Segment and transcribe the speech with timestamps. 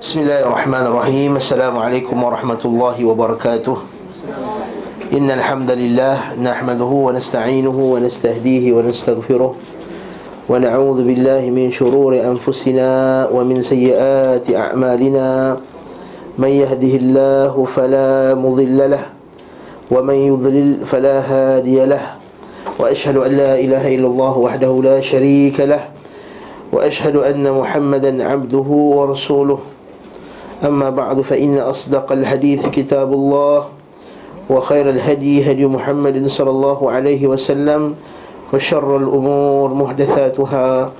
[0.00, 3.76] بسم الله الرحمن الرحيم السلام عليكم ورحمة الله وبركاته
[5.12, 9.52] إن الحمد لله نحمده ونستعينه ونستهديه ونستغفره
[10.48, 12.88] ونعوذ بالله من شرور أنفسنا
[13.32, 15.56] ومن سيئات أعمالنا
[16.38, 19.04] من يهده الله فلا مضل له
[19.90, 22.02] ومن يضلل فلا هادي له
[22.78, 25.88] وأشهد أن لا إله إلا الله وحده لا شريك له
[26.72, 29.58] وأشهد أن محمدا عبده ورسوله
[30.64, 33.68] أما بعد فإن أصدق الحديث كتاب الله
[34.50, 37.94] وخير الهدي هدي محمد صلى الله عليه وسلم
[38.54, 40.92] وشر الأمور محدثاتها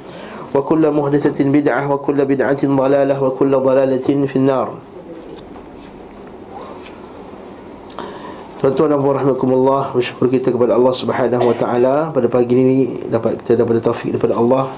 [0.55, 4.69] وكل محدثة بدعة وكل بدعة ضلالة وكل ضلالة في النار.
[8.57, 12.09] Tuan-tuan dan puan rahmatullah Bersyukur kita kepada Allah subhanahu wa ta'ala.
[12.11, 14.73] Pada pagi ini dapat kita dapat taufik daripada Allah.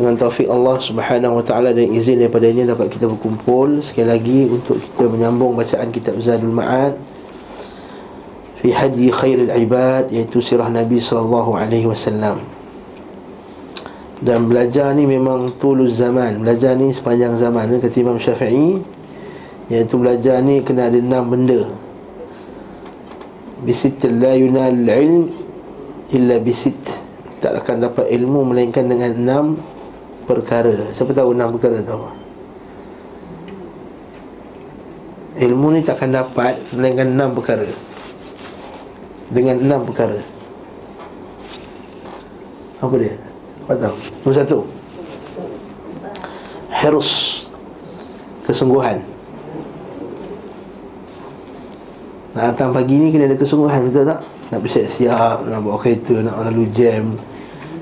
[0.00, 4.80] Dengan taufik Allah subhanahu wa ta'ala Dan izin daripadanya dapat kita berkumpul Sekali lagi untuk
[4.80, 6.96] kita menyambung bacaan kitab Zadul Ma'ad
[8.64, 12.44] Fi hadi khairil ibad Iaitu sirah Nabi sallallahu alaihi wasallam.
[14.20, 16.44] Dan belajar ni memang tulus zaman.
[16.44, 17.72] Belajar ni sepanjang zaman.
[17.80, 18.84] Kata Imam Syafi'i
[19.72, 21.72] Iaitu belajar ni kena ada enam benda.
[23.64, 25.32] Bisit la yunal ilm
[26.12, 26.76] Illa bisit.
[27.40, 29.44] Tak akan dapat ilmu Melainkan dengan enam
[30.30, 30.74] perkara.
[30.94, 32.06] Siapa tahu enam perkara tahu
[35.40, 37.66] Ilmu ni tak akan dapat Melainkan enam perkara.
[39.30, 40.20] Dengan enam perkara.
[42.82, 43.14] Apa dia?
[43.64, 43.96] Apa tahu?
[43.96, 44.58] Nombor satu.
[46.70, 47.10] Hirus
[48.44, 48.98] Kesungguhan.
[52.30, 54.20] Nak datang pagi ni kena ada kesungguhan betul tak?
[54.50, 57.18] Nak bersiap-siap, nak bawa kereta, nak lalu jam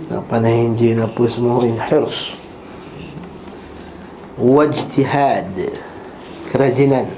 [0.08, 2.37] Nak panas enjin, apa semua ini Hirs
[4.38, 5.50] Wajtihad.
[6.54, 7.10] Kerajinan.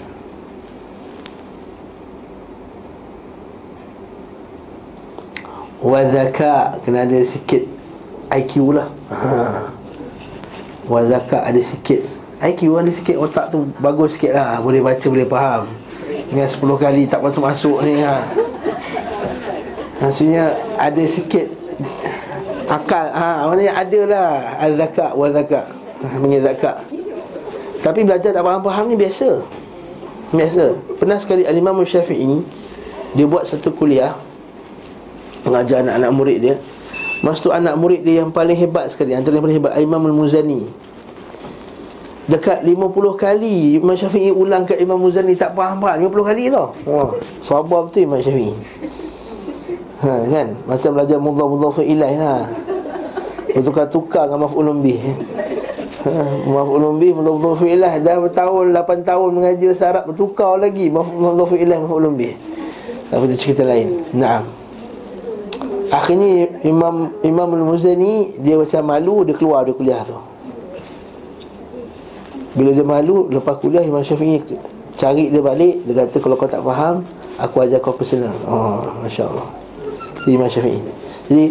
[5.85, 6.81] Wadhaka.
[6.81, 7.69] Kena ada sikit
[8.33, 8.89] IQ lah.
[9.13, 9.69] Ha.
[10.93, 12.01] Wadhaka ada sikit.
[12.41, 14.57] IQ ada sikit otak tu bagus sikit lah.
[14.65, 15.69] Boleh baca, boleh faham.
[16.33, 18.25] Dengan 10 kali tak masuk-masuk ni ha.
[20.01, 21.53] Maksudnya ada sikit
[22.71, 24.31] Akal ha, Maksudnya ada lah.
[24.63, 25.67] Al-zakat wa-zakat
[26.23, 26.81] Mengenai zakat
[27.81, 29.41] Tapi belajar tak faham-faham ni biasa.
[30.31, 30.65] Biasa.
[31.01, 32.47] Pernah sekali Al-Imam Syafi'i ni
[33.19, 34.15] Dia buat satu kuliah
[35.43, 36.55] Mengajar anak-anak murid dia.
[37.25, 40.69] Masa tu anak murid dia yang paling hebat sekali Antara yang paling hebat Imam Al-Muzani.
[42.31, 46.05] Dekat 50 kali Imam Syafi'i ulang ke Imam Muzani Tak faham-faham.
[46.07, 46.71] 50 kali tau.
[46.87, 47.11] Wah,
[47.43, 48.55] Sabar betul Imam Syafi'i.
[50.01, 50.49] Ha, kan?
[50.65, 52.45] Macam belajar mudhaf-mudhaf ilaih lah.
[53.51, 55.01] Bertukar-tukar dengan maf'ulun bih
[56.49, 61.79] Maf'ulun bih, mudhaf-mudhaf ilaih Dah bertahun, 8 tahun mengaji bahasa Arab Bertukar lagi maf'ulun ilaih,
[61.85, 62.35] maf'ulun bih
[63.11, 64.07] tu cerita lain?
[64.15, 64.47] Naam.
[65.91, 70.15] Akhirnya Imam Imam Al-Muzani Dia macam malu Dia keluar dari kuliah tu.
[72.55, 74.39] Bila dia malu Lepas kuliah Imam Syafi'i
[74.95, 75.83] Cari dia balik.
[75.85, 77.03] Dia kata kalau kau tak faham
[77.41, 78.37] Aku ajar kau personal.
[78.45, 79.49] Oh Masya Allah.
[80.29, 80.81] Imam Syafi'i.
[81.27, 81.45] Jadi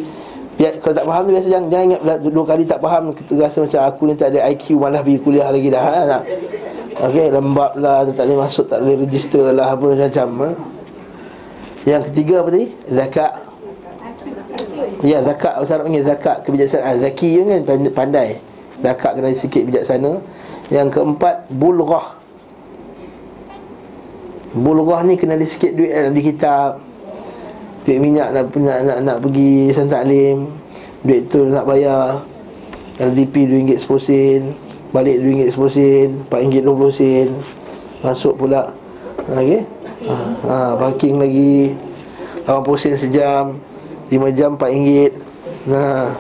[0.60, 3.58] biar, Kalau tak faham tu biasa Jangan, jangan ingat Dua kali tak faham Kita rasa
[3.64, 6.20] macam aku ni tak ada IQ Malah pergi kuliah lagi dah ha?
[7.00, 10.50] Okay lembab lah Tak boleh masuk Tak boleh register lah Apa macam-macam ha?
[11.88, 12.68] Yang ketiga apa tadi?
[12.92, 13.34] Zakat.
[15.00, 15.54] Ya zakat.
[15.58, 16.96] Bahasa Arab panggil zakat Kebijaksanaan.
[17.00, 17.62] Zaki kan
[17.96, 18.30] pandai.
[18.84, 20.12] Zakat kena sikit bijaksana.
[20.70, 22.20] Yang keempat Bulghah.
[24.54, 26.82] Bulghah ni kena ada sikit duit dalam kitab
[27.90, 30.46] Duit minyak nak, nak, nak, nak pergi Santak Lim
[31.02, 32.22] Duit tu nak bayar
[33.02, 34.42] LDP RM2 10 sen
[34.94, 37.28] Balik RM2 10 sen RM4 20 sen
[38.06, 38.70] Masuk pula.
[39.26, 39.66] Okay
[40.06, 41.74] ha, ha, Parking lagi
[42.46, 43.58] 80 sen sejam
[44.14, 45.10] 5 jam RM4
[45.66, 46.14] Nah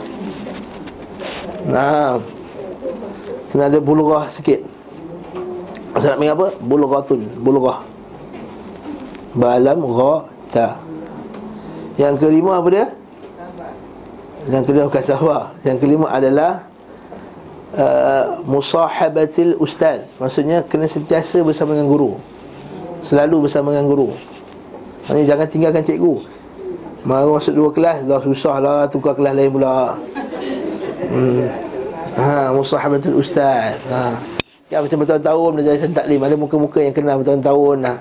[1.70, 2.18] Nah
[3.54, 4.62] Kena ada bulurah sikit.
[5.94, 6.48] Maksud nak apa?
[6.62, 7.82] Bulurah-tun Bulurah.
[9.38, 10.89] Balam Rata
[12.00, 12.86] Yang kelima apa dia?
[14.48, 16.64] Yang kelima bukan sahabat Yang kelima adalah
[17.76, 20.08] uh, Musahabatil ustaz.
[20.16, 22.16] Maksudnya kena sentiasa bersama dengan guru.
[23.04, 24.16] Selalu bersama dengan guru.
[25.04, 26.16] Maksudnya jangan tinggalkan cikgu.
[27.04, 30.00] Baru masuk dua kelas Dah susah lah Tukar kelas lain pula.
[31.12, 31.52] Hmm.
[32.16, 33.76] Ha, Musahabatul ustaz.
[33.92, 34.16] Ha.
[34.72, 38.00] Ya macam bertahun-tahun belajar lisan taklim Ada muka-muka yang kenal bertahun-tahun dah.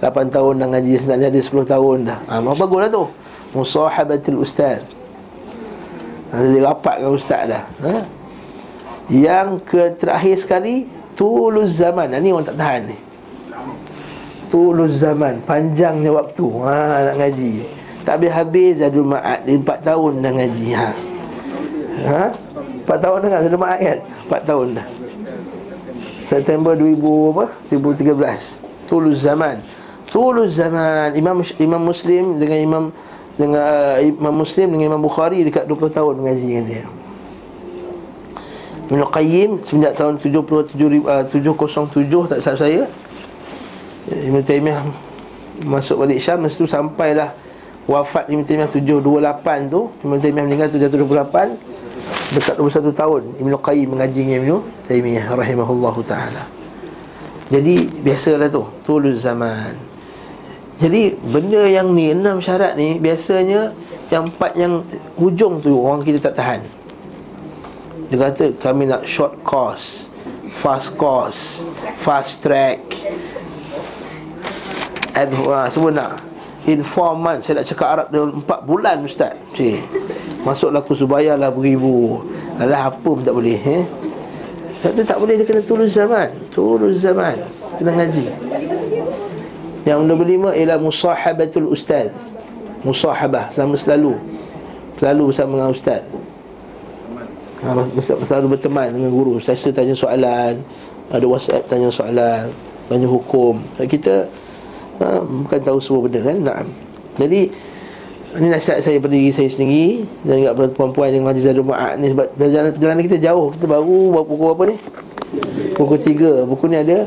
[0.00, 2.18] 8 tahun dah ngaji Sebenarnya ada 10 tahun dah.
[2.28, 3.04] Ha, Bagus lah tu
[3.50, 4.82] Musahabatul ustaz.
[6.30, 7.94] Ha, Dia rapat dengan ustaz dah ha?
[9.10, 10.86] Yang ke terakhir sekali
[11.18, 12.14] Tulus zaman.
[12.14, 12.96] Ini orang tak tahan ni.
[14.48, 16.46] Tulus zaman Panjangnya waktu.
[16.62, 17.52] Ha, Nak ngaji.
[18.06, 20.88] Tak habis-habis Zadul Ma'ad Dia 4 tahun dah ngaji ha.
[22.06, 22.24] Ha?
[22.86, 23.98] 4 tahun dah Zadul Ma'ad kan?
[24.30, 24.86] 4 tahun dah.
[26.30, 27.46] September 2000 apa?
[27.74, 29.58] 2013 Tulus zaman.
[30.10, 31.14] Tulus zaman.
[31.18, 32.84] Imam Imam Muslim dengan Imam
[33.40, 36.84] dengan uh, Imam Muslim dengan Imam Bukhari dekat 20 tahun mengaji dengan dia.
[38.92, 40.76] Ibn Qayyim semenjak tahun 77
[41.08, 42.82] uh, 707 tak salah saya.
[44.10, 44.84] Ibn Taimiyah
[45.64, 47.32] masuk balik Syam mesti sampailah
[47.88, 49.88] wafat Ibn Taimiyah 728 tu.
[50.04, 51.80] Ibn Taimiyah meninggal 728
[52.36, 54.52] dekat 21 tahun Ibn Qayyim mengaji dengan Ibn
[54.84, 56.44] Taimiyah rahimahullahu taala.
[57.50, 59.89] Jadi biasalah tu, tulus zaman.
[60.80, 63.68] Jadi benda yang ni enam syarat ni biasanya
[64.08, 64.80] yang empat yang
[65.20, 66.60] hujung tu orang kita tak tahan.
[68.08, 70.08] Dia kata kami nak short course,
[70.48, 71.68] fast course,
[72.00, 72.80] fast track.
[75.14, 76.12] And uh, semua nak
[76.68, 79.82] In four months Saya nak cakap Arab dalam empat bulan Ustaz Cik
[80.46, 82.22] Masuklah kursus lah beribu
[82.62, 83.82] Alah apa pun tak boleh eh?
[84.80, 87.36] Tak, tak boleh dia kena tulus zaman Tulus zaman
[87.80, 88.24] Kena ngaji
[89.88, 92.12] yang nombor lima ialah musahabatul ustaz.
[92.84, 94.16] Musahabah sama selalu.
[95.00, 96.02] Selalu bersama dengan ustaz.
[97.60, 99.36] Ha, Selalu berteman dengan guru.
[99.36, 100.64] Saya tanya soalan
[101.12, 102.48] Ada whatsapp tanya soalan
[102.88, 103.60] Tanya hukum.
[103.84, 104.24] Kita
[105.00, 106.36] ha, bukan tahu semua benda kan?
[106.40, 106.64] Nah.
[107.20, 107.52] Jadi
[108.40, 112.00] ini nasihat saya pada diri saya sendiri Dan juga pada perempuan yang ngaji Zadul Ma'ad
[112.00, 112.16] ni.
[112.16, 113.52] Sebab perjalanan, perjalanan kita jauh.
[113.52, 114.76] Kita baru buku apa ni?
[115.76, 116.32] Buku tiga.
[116.48, 117.04] Buku ni ada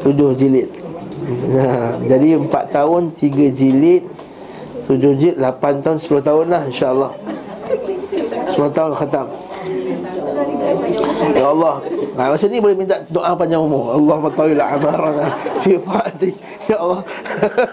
[0.00, 0.91] Tujuh jilid
[1.22, 4.02] Ha, jadi 4 tahun 3 jilid
[4.82, 7.12] 7 jilid 8 tahun 10 tahun lah insyaAllah.
[8.50, 9.26] 10 tahun khatam.
[11.32, 11.76] Ya Allah.
[12.18, 13.94] Ha, masa ni boleh minta doa panjang umur.
[13.94, 15.26] Allah matawilah amarana
[15.62, 16.30] Fi fa'ati.
[16.66, 17.00] Ya Allah.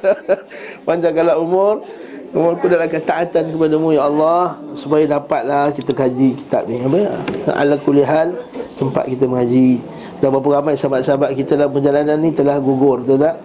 [0.88, 1.81] Panjangkanlah umur
[2.29, 6.77] Umurku dalam ketaatan kepadamu Ya Allah Supaya dapatlah kita kaji kitab ni.
[6.85, 7.25] Apa?
[7.57, 8.37] Ala kulihal
[8.77, 9.81] Sempat kita mengaji.
[10.21, 13.35] Dan berapa ramai sahabat-sahabat kita dalam perjalanan ni Telah gugur Betul tak?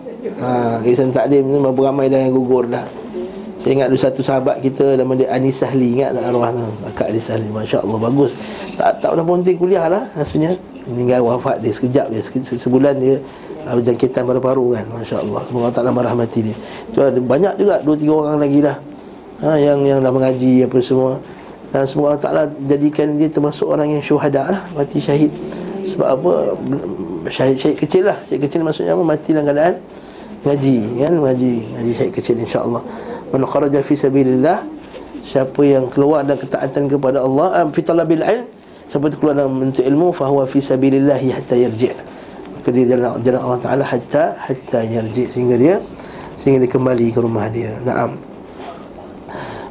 [0.41, 2.85] Ha, Kisah takdim ni berapa ramai dah yang gugur dah.
[3.65, 6.25] Saya ingat ada satu sahabat kita Nama dia Anis Sahli Ingat tak?
[6.29, 8.37] Arwah tu Akak Anis Sahli Masya Allah bagus.
[8.77, 10.53] Tak tak pernah ponting kuliah lah Rasanya.
[10.85, 13.17] Meninggal wafat dia sekejap dia Sebulan dia
[13.65, 16.57] Jangkitan paru-paru kan Masya Allah Semoga Allah Ta'ala merahmati dia.
[16.91, 18.77] Itu ada banyak juga Dua tiga orang lagi dah.
[19.45, 21.13] Ha, Yang yang dah mengaji apa semua.
[21.73, 25.33] Dan semoga Allah Ta'ala Jadikan dia termasuk orang yang syuhada lah Mati syahid.
[25.85, 26.33] Sebab apa?
[27.29, 28.17] Syahid-syahid kecil lah.
[28.29, 29.05] Syahid kecil maksudnya apa?
[29.05, 29.75] Mati dalam keadaan
[30.45, 31.13] ngaji kan?
[31.25, 32.83] Ngaji ngaji syekh kecil insyaallah.
[33.33, 34.61] Man kharaja fi sabilillah
[35.25, 38.45] siapa yang keluar dan ketaatan kepada Allah fi talabil ilm
[38.85, 41.97] siapa yang keluar dalam menuntut ilmu fa huwa fi sabilillah hatta yarji
[42.71, 45.75] dia jalan jalan Allah taala hatta hatta yarji sehingga dia
[46.39, 47.75] sehingga dia kembali ke rumah dia.
[47.83, 48.17] Na'am.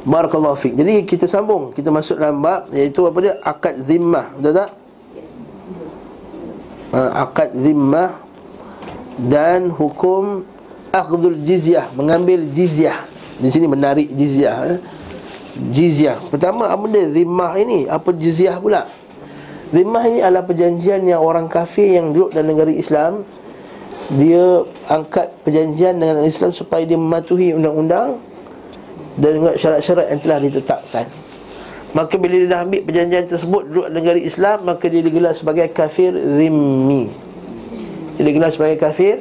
[0.04, 0.76] Barakallahu fik.
[0.76, 1.72] Jadi kita sambung.
[1.72, 3.34] Kita masuk dalam bab iaitu apa dia?
[3.40, 4.36] Akad zimmah.
[4.36, 4.70] Betul tak?
[6.94, 8.10] Uh, akad zimmah
[9.16, 10.44] dan hukum
[10.92, 13.02] akhdul jizyah mengambil jizyah.
[13.40, 14.78] Di sini menarik jizyah eh?
[15.72, 16.20] jizyah.
[16.30, 17.88] Pertama apa dia zimmah ini?
[17.88, 18.86] Apa jizyah pula
[19.74, 23.26] zimmah ini adalah perjanjian yang orang kafir yang duduk dalam negara Islam.
[24.14, 28.20] Dia angkat perjanjian dengan Islam supaya dia mematuhi undang-undang
[29.18, 31.06] dan juga syarat-syarat yang telah ditetapkan.
[31.94, 35.66] Maka bila dia dah ambil perjanjian tersebut duduk dalam negara Islam maka dia digelar sebagai
[35.74, 37.24] kafir zimmi.
[38.14, 39.18] Dia digelar sebagai kafir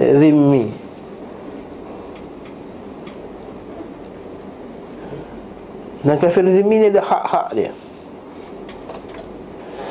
[0.00, 0.72] Rimmi
[6.00, 7.72] Dan kafir Rimmi ni ada hak-hak dia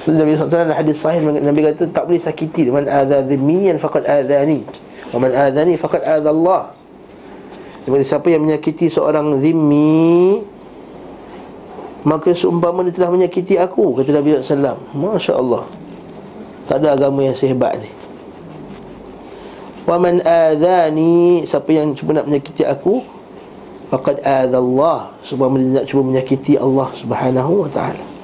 [0.08, 2.72] Nabi SAW ada hadis sahih Nabi kata tak boleh sakiti.
[2.72, 4.64] Man adha yang faqad adhani.
[5.12, 6.76] Wa man adhani faqad adha Allah
[7.88, 10.44] Jadi siapa yang menyakiti seorang zimmi
[12.04, 15.64] Maka seumpama dia telah menyakiti aku Kata Nabi SAW Masya Allah
[16.68, 17.88] Tak ada agama yang sehebat ni.
[19.88, 23.00] Wa man adani siapa yang cuba nak menyakiti aku
[23.88, 28.17] faqad Allah sebab dia nak cuba menyakiti Allah Subhanahu wa taala.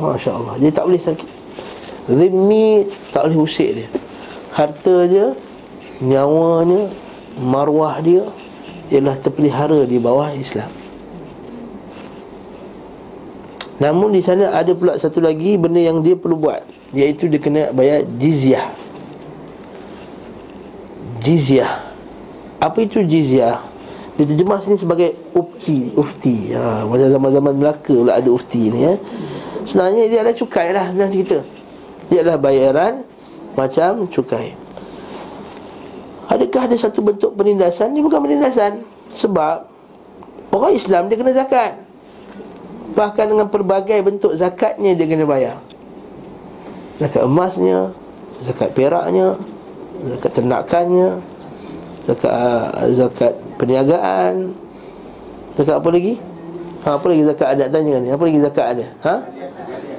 [0.00, 0.54] Masya-Allah.
[0.60, 1.30] Dia tak boleh sakit.
[2.08, 3.88] Zimmi tak boleh usik dia.
[4.52, 5.32] Harta dia,
[6.02, 6.92] nyawanya,
[7.40, 8.24] marwah dia
[8.92, 10.68] ialah terpelihara di bawah Islam.
[13.80, 17.72] Namun di sana ada pula satu lagi benda yang dia perlu buat iaitu dia kena
[17.72, 18.68] bayar jizyah
[21.24, 21.80] jizyah
[22.60, 23.64] apa itu jizyah
[24.20, 28.94] diterjemah sini sebagai ufti ufti ha macam zaman-zaman Melaka pula ada ufti ni ya
[29.72, 31.40] Sebenarnya dia adalah cukai lah Senang cerita
[32.12, 33.08] Dia adalah bayaran
[33.56, 34.52] Macam cukai
[36.28, 37.96] Adakah ada satu bentuk penindasan?
[37.96, 38.84] Dia bukan penindasan
[39.16, 39.64] Sebab
[40.52, 41.80] Orang Islam dia kena zakat
[42.92, 45.56] Bahkan dengan pelbagai bentuk zakatnya dia kena bayar
[47.00, 47.96] Zakat emasnya
[48.44, 49.40] Zakat peraknya
[50.04, 51.10] Zakat ternakannya
[52.04, 54.52] Zakat, zakat perniagaan
[55.56, 56.20] Zakat apa lagi?
[56.82, 58.10] Ha, apa lagi zakat adat tanya ni?
[58.10, 58.86] Apa lagi zakat ada?
[59.06, 59.14] Ha?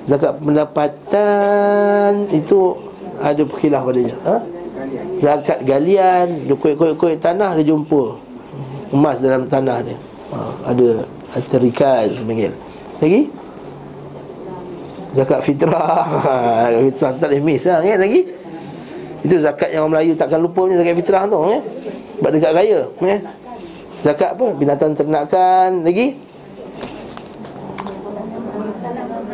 [0.04, 2.76] Zakat pendapatan itu
[3.24, 4.16] ada khilaf padanya.
[4.28, 4.36] Ha?
[5.24, 8.20] Zakat galian, dia kuit-kuit tanah dia jumpa
[8.92, 9.96] emas dalam tanah dia.
[10.36, 10.38] Ha,
[10.76, 11.08] ada
[11.40, 12.52] aterikas sebagian.
[13.00, 13.32] Lagi?
[15.16, 16.04] Zakat fitrah.
[16.24, 18.00] Ha, fitrah tak boleh miss lah, kan?
[18.04, 18.22] lagi?
[19.24, 21.60] Itu zakat yang orang Melayu takkan lupa ni zakat fitrah tu, ya?
[22.20, 23.18] Sebab dekat raya, ya?
[24.04, 24.48] Zakat apa?
[24.52, 26.20] Binatang ternakan, lagi?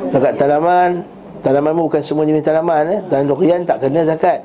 [0.10, 1.06] Zakat tanaman.
[1.40, 3.00] Tanaman bukan semua jenis tanaman eh.
[3.08, 4.44] Dan durian tak kena zakat.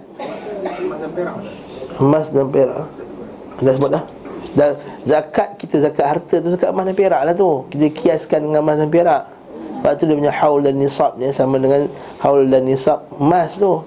[1.98, 2.86] Emas dan perak.
[3.62, 4.04] Anda sebut dah
[4.54, 7.66] dan zakat kita zakat harta tu zakat emas dan perak lah tu.
[7.74, 9.22] Kita kiaskan dengan emas dan perak.
[9.84, 11.92] Sebab tu dia punya haul dan nisab ni Sama dengan
[12.24, 13.82] haul dan nisab emas tu.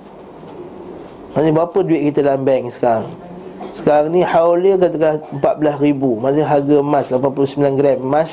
[1.34, 3.08] Maksudnya berapa duit kita dalam bank sekarang?
[3.74, 6.22] Sekarang ni haul dia katakan 14 ribu.
[6.22, 8.32] Maksudnya harga emas 89 gram emas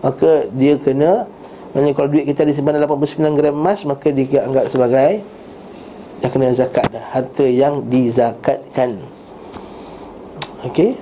[0.00, 1.28] Maka dia kena
[1.74, 5.26] Maksudnya kalau duit kita disimpan dalam 89 gram emas Maka dia anggap sebagai
[6.22, 7.04] Dah kena zakat dah.
[7.10, 8.96] Harta yang dizakatkan.
[10.64, 10.96] Okey?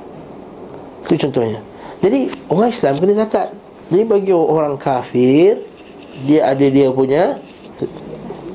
[1.06, 1.60] Itu contohnya.
[2.00, 3.52] Jadi orang Islam kena zakat.
[3.92, 5.60] Jadi bagi orang kafir
[6.24, 7.36] Dia ada dia punya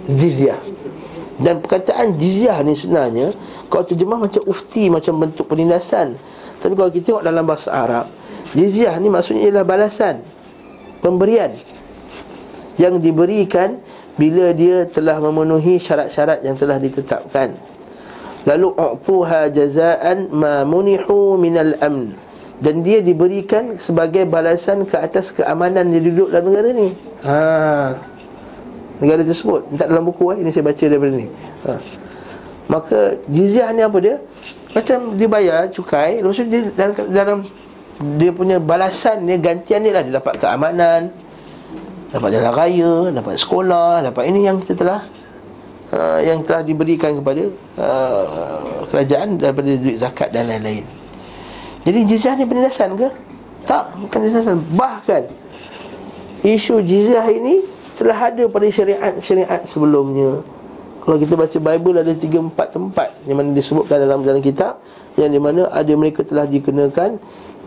[0.10, 0.58] Jizyah.
[1.38, 3.30] Dan perkataan jizyah ni sebenarnya
[3.70, 6.18] Kalau terjemah macam ufti Macam bentuk penindasan.
[6.58, 8.10] Tapi kalau kita tengok dalam bahasa Arab
[8.58, 10.26] Jizyah ni maksudnya ialah balasan
[11.06, 11.54] Pemberian
[12.78, 13.82] yang diberikan
[14.18, 17.54] bila dia telah memenuhi syarat-syarat yang telah ditetapkan.
[18.48, 22.16] Lalu a'tuha jazaan ma munihu minal amn
[22.58, 26.90] dan dia diberikan sebagai balasan ke atas keamanan dia duduk dalam negara ni.
[27.22, 27.38] Ha.
[28.98, 31.28] Negara tersebut tak dalam buku eh ini saya baca daripada ni.
[31.70, 31.72] Ha.
[32.68, 34.16] Maka jizyah ni apa dia?
[34.74, 37.40] Macam dia bayar cukai, lepas tu dia dalam, dalam
[38.18, 41.14] dia punya balasan dia gantian dia lah dia dapat keamanan,
[42.12, 45.00] dapat jalan raya, dapat sekolah, dapat ini yang kita telah
[45.92, 47.44] uh, yang telah diberikan kepada
[47.80, 50.84] uh, kerajaan daripada duit zakat dan lain-lain.
[51.84, 53.08] Jadi jizyah ni penindasan ke?
[53.68, 54.60] Tak, bukan penindasan.
[54.76, 55.24] Bahkan
[56.44, 57.64] isu jizyah ini
[58.00, 60.44] telah ada pada syariat-syariat sebelumnya.
[61.08, 64.84] Kalau kita baca Bible ada 3 4 tempat yang mana disebutkan dalam dalam kitab
[65.16, 67.16] yang di mana ada mereka telah dikenakan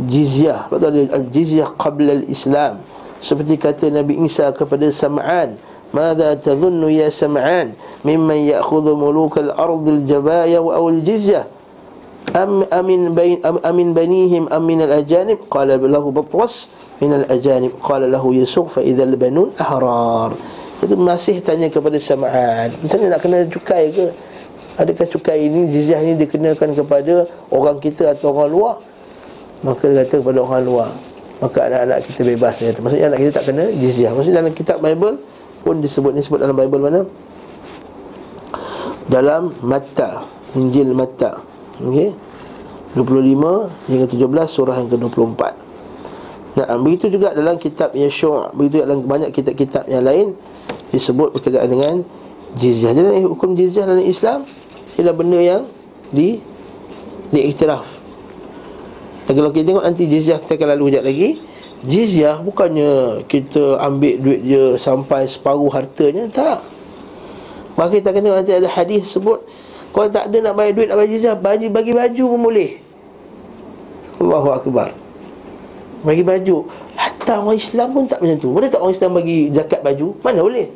[0.05, 0.69] jizyah.
[0.69, 1.01] Tu ada
[1.33, 2.85] jizyah qabla al-Islam.
[3.21, 5.61] Seperti kata Nabi Isa kepada Sam'an
[5.93, 11.45] Mada tadhunnu ya Sam'an Mimman ya'khudhu mulukal ardil jabaya wa awal jizyah?
[12.33, 15.51] Am amin bain am, amin banihim am min al ajanib?
[15.53, 16.71] Qala lahu batwas
[17.03, 17.77] min al ajanib.
[17.83, 20.33] Qala lahu yusuf fa idzal banun ahrar.
[20.81, 24.09] Itu masih tanya kepada Sam'an macam nak kena cukai ke?
[24.81, 28.75] Adakah cukai ini jizyah ini dikenakan kepada orang kita atau orang luar?
[29.61, 30.91] Maka dia kata kepada orang luar
[31.41, 32.71] maka anak-anak kita bebas ya.
[32.77, 34.13] Maksudnya anak kita tak kena jizyah.
[34.13, 35.17] Maksudnya dalam kitab Bible
[35.65, 37.01] pun disebut ni sebut dalam Bible mana?
[39.09, 41.41] Dalam Matta, Injil Matta.
[41.81, 42.13] Okey.
[42.93, 45.43] 25 hingga 17 surah yang ke-24.
[46.59, 50.35] Nah, begitu juga dalam kitab Yeshua, begitu juga dalam banyak kitab-kitab yang lain
[50.91, 51.95] disebut berkaitan dengan
[52.59, 52.91] jizyah.
[52.91, 54.43] Jadi hukum jizyah dalam Islam
[54.99, 55.63] ialah benda yang
[56.11, 56.43] di
[57.31, 58.00] diiktiraf
[59.31, 61.29] dan kalau kita tengok nanti jizyah kita akan lalu sekejap lagi
[61.87, 66.67] Jizyah bukannya kita ambil duit dia sampai separuh hartanya Tak
[67.79, 69.39] Maka kita akan tengok nanti ada hadis sebut
[69.95, 72.71] Kalau tak ada nak bayar duit nak bayar jizyah bagi, bagi baju pun boleh
[74.19, 74.99] Allahu Akbar
[76.03, 76.67] Bagi baju
[76.99, 80.07] Hatta orang Islam pun tak macam tu Boleh tak orang Islam bagi zakat baju?
[80.27, 80.67] Mana boleh?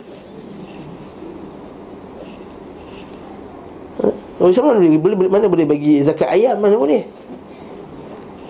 [3.98, 4.08] Ha?
[4.38, 6.62] Orang Islam mana boleh, boleh, mana boleh bagi zakat ayam?
[6.62, 7.02] Mana boleh?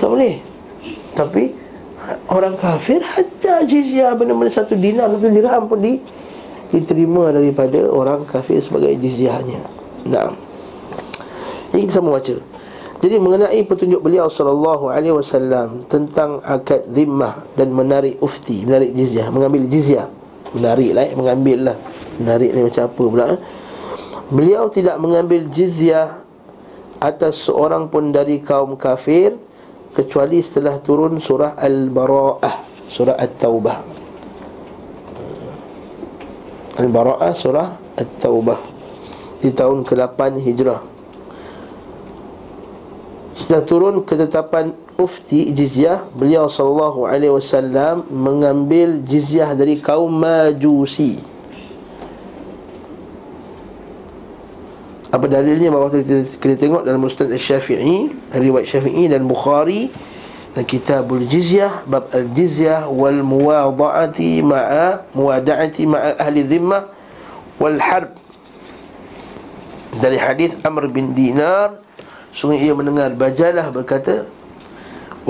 [0.05, 0.37] Tak boleh
[1.17, 1.43] Tapi
[2.29, 5.97] Orang kafir Hatta jizyah Benda-benda satu dinar Satu dirham pun di
[6.69, 9.65] Diterima daripada orang kafir Sebagai jizyahnya
[10.05, 10.37] Nah
[11.73, 12.37] Ini kita sama baca
[13.05, 19.29] jadi mengenai petunjuk beliau sallallahu alaihi wasallam tentang akad zimmah dan menarik ufti, menarik jizyah,
[19.29, 20.09] mengambil jizyah.
[20.57, 21.77] Menarik lah, mengambil lah.
[22.17, 23.41] Menarik ni macam apa pula eh?
[24.33, 26.25] Beliau tidak mengambil jizyah
[26.97, 29.37] atas seorang pun dari kaum kafir
[29.95, 32.55] kecuali setelah turun surah Al-Bara'ah,
[32.91, 33.79] surah At-Taubah.
[36.83, 38.59] Al-Bara'ah surah At-Taubah.
[39.39, 40.83] Di tahun ke-8 Hijrah.
[43.35, 51.34] Setelah turun ketetapan ufti jizyah Beliau sallallahu alaihi wasallam Mengambil jizyah dari kaum majusi
[55.15, 55.71] Apa dalilnya?
[55.71, 59.87] Bahawa kita, kita tengok dalam Mustad Syafi'i Riwayat Syafi'i dan Bukhari
[60.59, 66.91] dan Kitabul Jizyah Bab Al-Jizyah wal muwada'ati ma'a Muwada'ati ma'a ahli zimmah
[67.63, 68.19] Wal harb.
[70.03, 71.79] Dari hadis Amr bin Dinar
[72.35, 74.27] Sungguh ia mendengar Bajalah berkata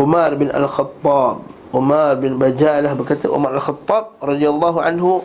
[0.00, 1.44] Umar bin Al-Khattab
[1.76, 5.20] Umar bin Bajalah berkata Umar Al-Khattab radhiyallahu anhu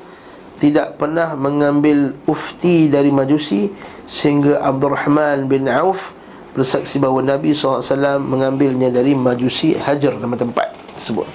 [0.60, 3.72] tidak pernah mengambil ufti dari majusi
[4.10, 6.18] sehingga Abdul Rahman bin Auf
[6.58, 11.30] bersaksi bahawa Nabi SAW mengambilnya dari majusi Hajar nama tempat tersebut.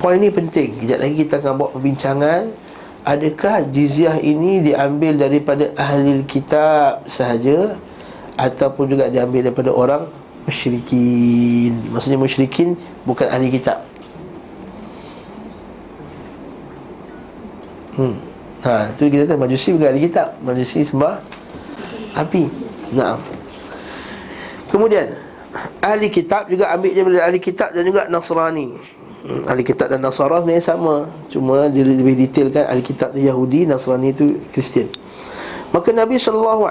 [0.00, 0.80] Poin ini penting.
[0.80, 2.48] Kejap lagi kita akan buat perbincangan.
[3.04, 7.76] Adakah jizyah ini diambil daripada ahli kitab sahaja
[8.40, 10.02] ataupun juga diambil daripada orang
[10.48, 11.76] musyrikin?
[11.92, 13.84] Maksudnya musyrikin bukan ahli kitab.
[17.98, 18.27] Hmm.
[18.58, 20.34] Ha, tu kita tahu majusi bukan ahli kitab.
[20.42, 21.22] Majusi sembah
[22.18, 22.50] api.
[22.90, 23.22] Naam.
[24.68, 25.14] Kemudian
[25.78, 28.74] ahli kitab juga ambil je dari ahli kitab dan juga Nasrani.
[29.18, 31.06] Hmm, ahli kitab dan Nasara sebenarnya sama.
[31.30, 34.90] Cuma dia lebih detailkan ahli kitab tu Yahudi, Nasrani itu Kristian.
[35.70, 36.64] Maka Nabi SAW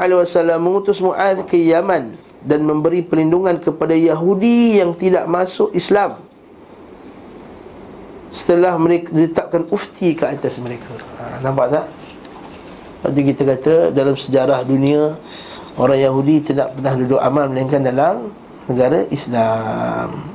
[0.57, 6.26] mengutus Mu'adh ke Yaman dan memberi perlindungan kepada Yahudi yang tidak masuk Islam
[8.31, 10.91] setelah mereka ditetapkan ufti ke atas mereka.
[11.19, 11.85] Ha, Nampak tak?
[12.97, 15.13] Lepas kita kata dalam sejarah dunia
[15.77, 18.33] Orang Yahudi tidak pernah duduk aman Melainkan dalam
[18.65, 20.25] negara Islam.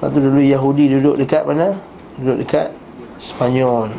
[0.00, 1.76] Lepas tu dulu Yahudi duduk dekat mana?
[2.16, 2.72] Duduk dekat
[3.20, 3.92] Spanyol.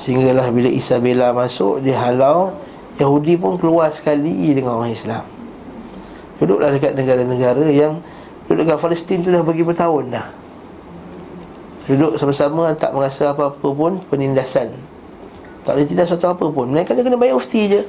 [0.00, 2.56] Sehinggalah bila Isabella masuk Dia halau
[2.96, 5.24] Yahudi pun keluar sekali dengan orang Islam.
[6.40, 8.00] Duduklah dekat negara-negara yang
[8.48, 10.45] Duduk dekat Palestin tu dah bagi bertahun dah
[11.86, 14.74] Duduk sama-sama tak merasa apa-apa pun penindasan.
[15.62, 16.66] Tak boleh tindas sesuatu apa pun.
[16.70, 17.82] Mereka kena bayar ufti je.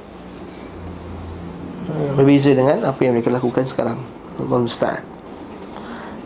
[1.88, 3.98] Hmm, Berbeza dengan apa yang mereka lakukan sekarang.
[4.38, 5.18] Allah Musta'an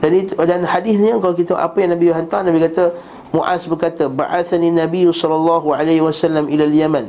[0.01, 2.91] dan, dan hadisnya kalau kita apa yang Nabi hantar Nabi kata
[3.31, 7.05] Mu'az berkata Ba'athani Nabi sallallahu alaihi wasallam ila Yaman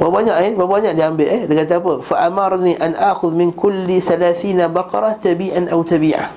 [0.00, 0.50] Berapa banyak eh?
[0.56, 1.42] Berapa banyak dia ambil eh?
[1.44, 1.92] Dia kata apa?
[2.00, 6.32] Fa'amarni an akhudh min kulli 30 baqarah tabi'an aw tabi'ah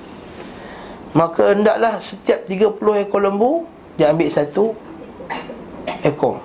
[1.14, 3.52] Maka hendaklah setiap 30 ekor lembu
[3.94, 4.74] Dia ambil satu
[6.02, 6.42] ekor.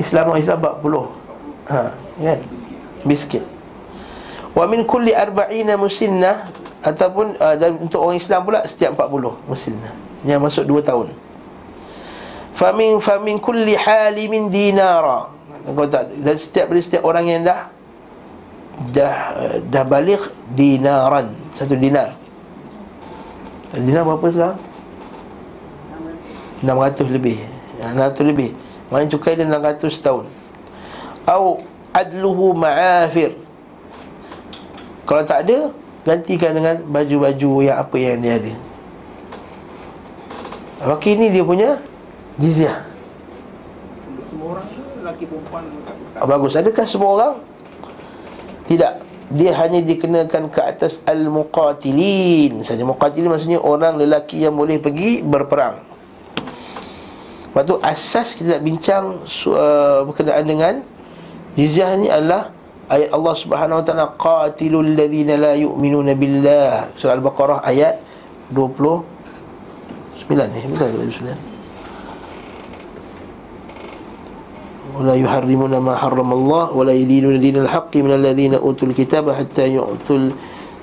[0.00, 2.40] Islam orang Islam 40 ha, kan?
[3.04, 3.44] Biskit.
[4.56, 6.48] Wa min kulli arba'ina musinnah
[6.80, 9.92] Ataupun uh, dan untuk orang Islam pula Setiap 40 musinnah
[10.24, 11.06] Yang masuk 2 tahun.
[12.58, 15.30] Famin famin kulli halimin dinara.
[16.18, 17.70] Dan setiap setiap orang yang dah
[18.94, 19.34] dah
[19.68, 20.22] dah balik
[20.54, 21.34] dinaran.
[21.54, 22.14] Satu dinar.
[23.74, 24.60] Dinar berapa sekarang?
[26.64, 27.38] 600 lebih.
[27.82, 28.50] 600 lebih.
[28.88, 30.26] Mana cukai dia 600 tahun
[31.28, 31.60] au
[31.92, 33.36] adluhu ma'afir.
[35.04, 35.72] Kalau tak ada
[36.08, 38.54] gantikan dengan baju-baju yang apa yang dia ada.
[40.88, 41.70] Maka ini dia punya
[42.40, 42.80] jizyah.
[44.32, 44.68] Semua orang
[45.04, 45.64] lelaki perempuan?
[46.16, 47.34] Bagus, adakah semua orang
[48.68, 49.00] tidak.
[49.28, 52.84] Dia hanya dikenakan ke atas al-muqatilin saja.
[52.84, 55.84] Muqatilin maksudnya orang lelaki yang boleh pergi berperang.
[57.48, 60.74] Lepas tu asas kita nak bincang uh, berkenaan dengan
[61.56, 62.52] jizyah ni adalah
[62.88, 66.92] ayat Allah Subhanahu Wa Taala qatilul ladzina la yu'minuna billah.
[66.96, 68.00] Surah al-baqarah ayat
[68.52, 69.04] 29
[70.56, 70.60] ni.
[70.72, 71.47] Betul 29
[74.97, 80.17] ولا يحرمون ما حرم الله ولا يدينون دين الحق من الذين أوتوا الكتاب حتى يؤتوا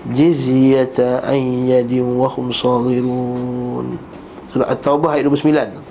[0.07, 3.87] الجزية عن يد وهم صاغرون
[4.51, 5.91] سورة التوبة ayat 29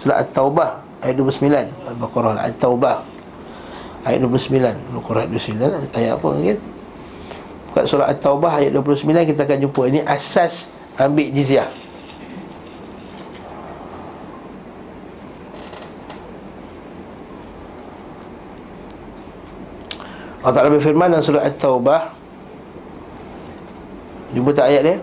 [0.00, 0.70] Surah At-Taubah
[1.04, 2.96] ayat 29 Al-Baqarah At-Taubah
[4.08, 6.58] ayat 29 Al-Baqarah ayat 29 ayat apa kan
[7.70, 11.68] Kat surah At-Taubah ayat 29 kita akan jumpa ini asas ambil jizyah
[20.45, 22.13] Allah Ta'ala berfirman dalam surah At-Taubah
[24.37, 24.97] Jumpa tak ayat dia?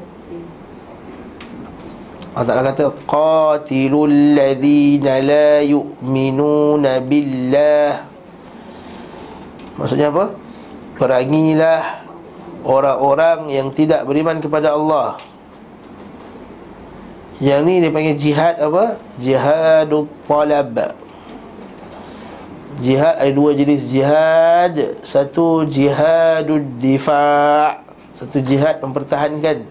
[2.30, 8.06] Allah Ta'ala kata Qatilul ladhina la yu'minuna billah
[9.82, 10.30] Maksudnya apa?
[11.02, 12.06] Perangilah
[12.62, 15.18] orang-orang yang tidak beriman kepada Allah
[17.42, 18.94] Yang ni dia panggil jihad apa?
[19.18, 21.01] Jihadul talab
[22.82, 24.98] Jihad ada dua jenis jihad.
[25.06, 27.78] Satu jihadul difa'
[28.18, 29.62] Satu jihad mempertahankan.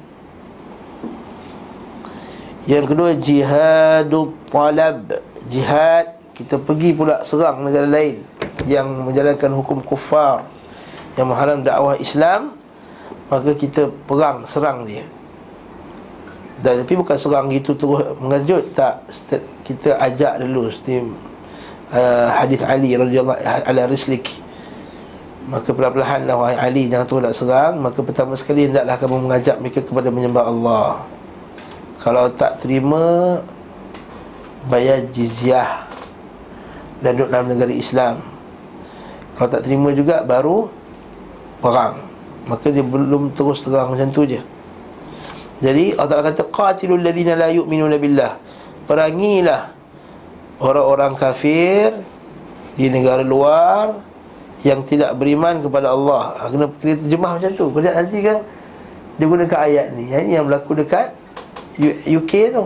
[2.64, 5.20] Yang kedua jihadul talab.
[5.52, 8.24] Jihad kita pergi pula serang negara lain
[8.64, 10.48] Yang menjalankan hukum kufar
[11.20, 12.56] Yang menghalang dakwah Islam
[13.32, 15.08] Maka kita perang, serang dia.
[16.60, 19.08] Dan tapi bukan serang gitu terus mengejut tak.
[19.64, 21.08] Kita ajak dulu seperti
[21.92, 24.28] uh, hadis Ali radhiyallahu ala rislik.
[25.52, 27.74] Maka perlahan-lahan lah wahai Ali jangan nak serang.
[27.84, 30.88] Maka pertama sekali hendaklah kamu mengajak mereka kepada menyembah Allah.
[32.02, 33.38] Kalau tak terima
[34.70, 35.86] bayar jizyah
[37.02, 38.16] dan duduk dalam negara Islam.
[39.36, 40.70] Kalau tak terima juga baru
[41.60, 42.06] perang.
[42.46, 44.42] Maka dia belum terus terang macam tu je.
[45.62, 48.38] Jadi Allah kata Qatilul ladhina la yu'minuna billah.
[48.90, 49.81] Perangilah
[50.62, 51.90] Orang-orang kafir
[52.78, 53.98] Di negara luar
[54.62, 56.38] Yang tidak beriman kepada Allah.
[56.38, 57.66] Ha, Kena kena terjemah macam tu.
[57.74, 58.38] Kena nanti kan
[59.18, 60.14] Dia gunakan ayat ni.
[60.14, 61.18] Yang ini yang berlaku dekat
[62.06, 62.64] UK tu.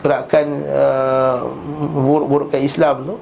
[0.00, 1.44] Gerakan uh,
[1.92, 3.16] Buruk-burukkan Islam tu.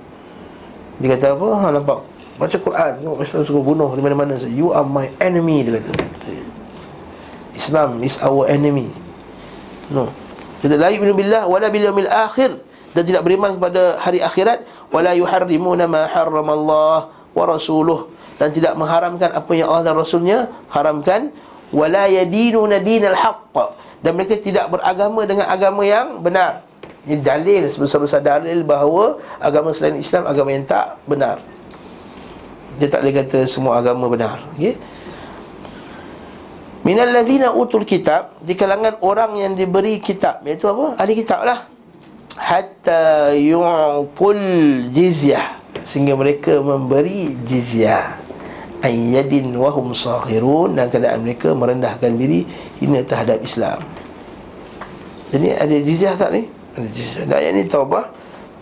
[1.03, 1.48] Dia kata apa?
[1.59, 1.98] Ha, Nampak?
[2.38, 2.92] Baca Quran.
[3.03, 4.38] Tengok Islam suka bunuh Di mana-mana.
[4.46, 5.92] You are my enemy Dia kata.
[7.55, 8.90] Islam is our enemy.
[9.90, 10.11] No.
[10.61, 12.57] Tidak la yu'minu billah wala bil akhir
[12.94, 14.62] dan tidak beriman kepada hari akhirat
[14.94, 18.07] wala yuharrimuna ma harramallah wa rasuluh
[18.38, 20.38] dan tidak mengharamkan apa yang Allah dan Rasulnya
[20.70, 21.30] haramkan
[21.74, 26.66] wala yadinuna dinal haqq dan mereka tidak beragama dengan agama yang benar.
[27.04, 31.37] Ini dalil sebesar-besar dalil bahawa agama selain Islam agama yang tak benar.
[32.80, 34.42] Dia tak boleh kata semua agama benar.
[34.57, 34.74] Okey.
[36.85, 41.00] Minal ladhina utul kitab Di kalangan orang yang diberi kitab Iaitu apa?
[41.00, 41.64] Ahli kitab lah
[42.34, 44.42] Hatta yu'tul
[44.90, 45.54] jizyah.
[45.84, 48.18] Sehingga mereka memberi jizyah.
[48.84, 52.44] Ayyadin wahum sahirun Dan keadaan mereka merendahkan diri
[52.84, 53.80] Ini terhadap Islam.
[55.32, 56.42] Jadi ada jizyah tak ni?
[56.76, 57.24] Ada jizyah.
[57.26, 58.04] Dan ayat ni taubah.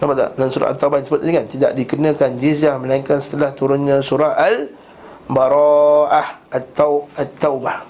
[0.02, 0.30] Nampak tak?
[0.34, 1.46] Dalam surah At-Tawbah disebut tadi kan?
[1.46, 6.42] Tidak dikenakan jizyah Melainkan setelah turunnya surah Al-Bara'ah.
[6.50, 7.86] At-Tawbah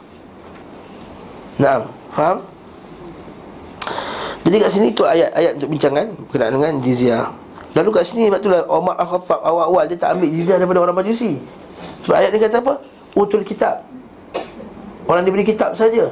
[1.62, 2.42] Nah, faham?
[4.42, 7.30] Jadi kat sini tu ayat-ayat untuk bincangan berkenaan dengan jizyah.
[7.72, 11.38] Lalu kat sini sebab itulah Umar Al-Khattab awal-awal dia tak ambil jizyah daripada orang Majusi.
[12.04, 12.74] Sebab ayat ni kata apa?
[13.14, 13.86] Utul kitab.
[15.06, 16.10] Orang diberi kitab saja.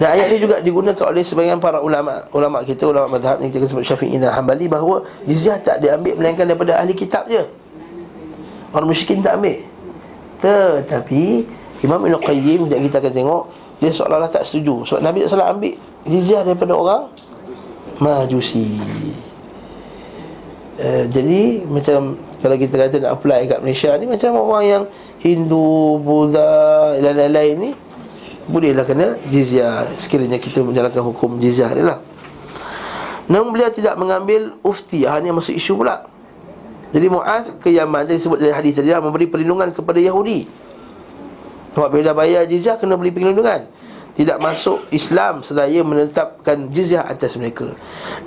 [0.00, 3.68] Dan ayat ni juga digunakan oleh sebagian para ulama ulama kita ulama mazhab ni kita
[3.68, 7.42] sebut Syafi'i dan Hambali bahawa jizyah tak diambil melainkan daripada ahli kitab je.
[8.72, 9.60] Orang musyrikin tak ambil.
[10.40, 11.22] Tetapi
[11.84, 13.42] Imam Ibn Qayyim kita akan tengok
[13.82, 14.86] dia seolah-olah tak setuju.
[14.86, 15.74] Sebab Nabi SAW ambil
[16.06, 17.02] jizyah daripada orang
[17.98, 18.78] Majusi.
[20.78, 24.82] Uh, Jadi macam Kalau kita kata nak apply kat Malaysia ni Macam orang yang
[25.20, 27.70] Hindu, Buddha dan lain-lain ni
[28.46, 29.90] Bolehlah kena jizyah.
[29.98, 31.98] Sekiranya kita menjalankan hukum jizyah ni lah.
[33.26, 36.06] Namun beliau tidak mengambil ufti Hanya masuk isu pula.
[36.94, 40.62] Jadi Mu'ad ke Yaman Jadi sebut dari hadis tadi Memberi perlindungan kepada Yahudi
[41.72, 43.68] sebab bila dah bayar jizyah kena beli perlindungan
[44.12, 47.72] tidak masuk Islam sedaya menetapkan jizyah atas mereka.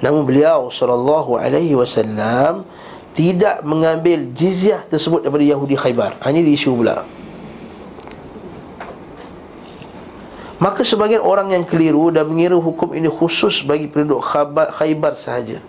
[0.01, 2.65] Namun beliau sallallahu alaihi wasallam
[3.13, 6.17] tidak mengambil jizyah tersebut daripada Yahudi Khaybar.
[6.19, 7.05] Ha, ini isu pula.
[10.57, 14.25] Maka sebagian orang yang keliru dan mengira hukum ini khusus bagi penduduk
[14.73, 15.61] Khaybar sahaja.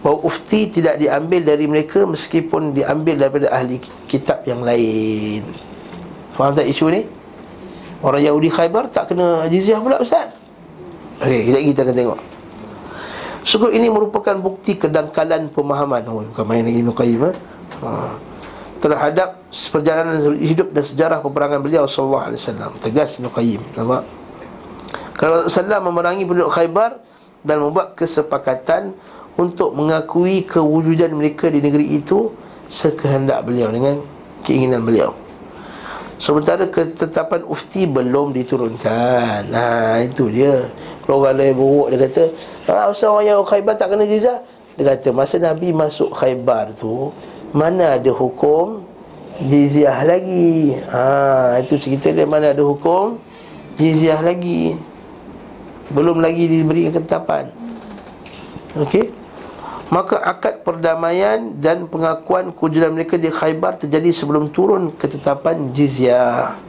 [0.00, 5.67] Bahawa ufti tidak diambil dari mereka meskipun diambil daripada ahli kitab yang lain.
[6.38, 7.02] Faham tak isu ni?
[7.98, 10.30] Orang Yahudi Khaybar tak kena jizyah pula Ustaz
[11.18, 12.18] Okey, kita, kita akan tengok
[13.42, 17.34] Sungguh ini merupakan bukti kedangkalan pemahaman oh, Bukan main lagi Ibn Qayyim eh?
[17.82, 18.14] ha.
[18.78, 24.02] Terhadap perjalanan hidup dan sejarah peperangan beliau Sallallahu Alaihi Wasallam Tegas Ibn Qayyim Nampak?
[25.18, 27.02] Kalau Rasulullah memerangi penduduk Khaybar
[27.42, 28.94] Dan membuat kesepakatan
[29.34, 32.30] Untuk mengakui kewujudan mereka di negeri itu
[32.70, 33.98] Sekehendak beliau Dengan
[34.46, 35.18] keinginan beliau
[36.18, 39.48] Sementara ketetapan ufti belum diturunkan.
[39.54, 40.66] Nah itu dia.
[41.08, 42.22] Kalau orang lain buruk dia kata
[42.68, 44.44] Ah, usah orang yang khaybar tak kena jizah
[44.76, 47.08] Dia kata masa Nabi masuk khaybar tu
[47.56, 48.84] Mana ada hukum
[49.40, 50.76] jizyah lagi?
[50.92, 53.16] Ha, Itu cerita dia mana ada hukum
[53.80, 54.76] jizyah lagi.
[55.88, 57.48] Belum lagi diberi ketetapan.
[58.76, 59.17] Okey
[59.88, 66.60] Maka akad perdamaian dan pengakuan kewujudan mereka di Khaybar terjadi sebelum turun ketetapan jizyah.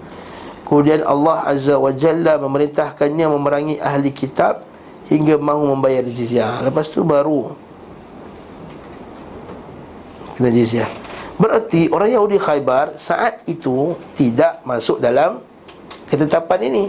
[0.64, 4.64] Kemudian Allah Azza wa Jalla memerintahkannya memerangi ahli kitab
[5.12, 6.64] hingga mahu membayar jizyah.
[6.64, 7.52] Lepas tu baru
[10.40, 10.88] kena jizyah.
[11.36, 15.44] Berarti orang Yahudi Khaybar saat itu tidak masuk dalam
[16.08, 16.86] ketetapan ini.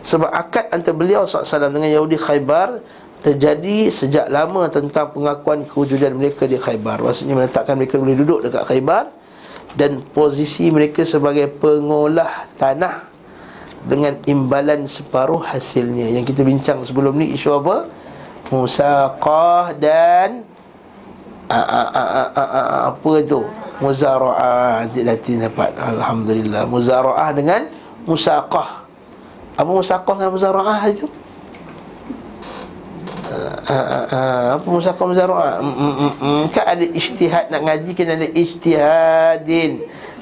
[0.00, 2.80] Sebab akad antara beliau SAW dengan Yahudi Khaybar
[3.18, 7.02] terjadi sejak lama tentang pengakuan kewujudan mereka di Khaybar.
[7.02, 9.10] Maksudnya menetapkan mereka boleh duduk dekat Khaybar
[9.74, 13.04] dan posisi mereka sebagai pengolah tanah
[13.86, 16.10] dengan imbalan separuh hasilnya.
[16.14, 17.90] Yang kita bincang sebelum ni isu apa?
[18.48, 20.46] Musaqah dan
[21.48, 23.40] apa itu
[23.80, 27.64] muzaraah nanti nanti dapat alhamdulillah muzaraah dengan
[28.04, 28.84] musaqah
[29.56, 31.06] apa musaqah dengan muzaraah itu
[34.56, 39.72] apa musaqah muzaraah mm, mm, mm, kan ada ijtihad nak ngaji kan ada ijtihadin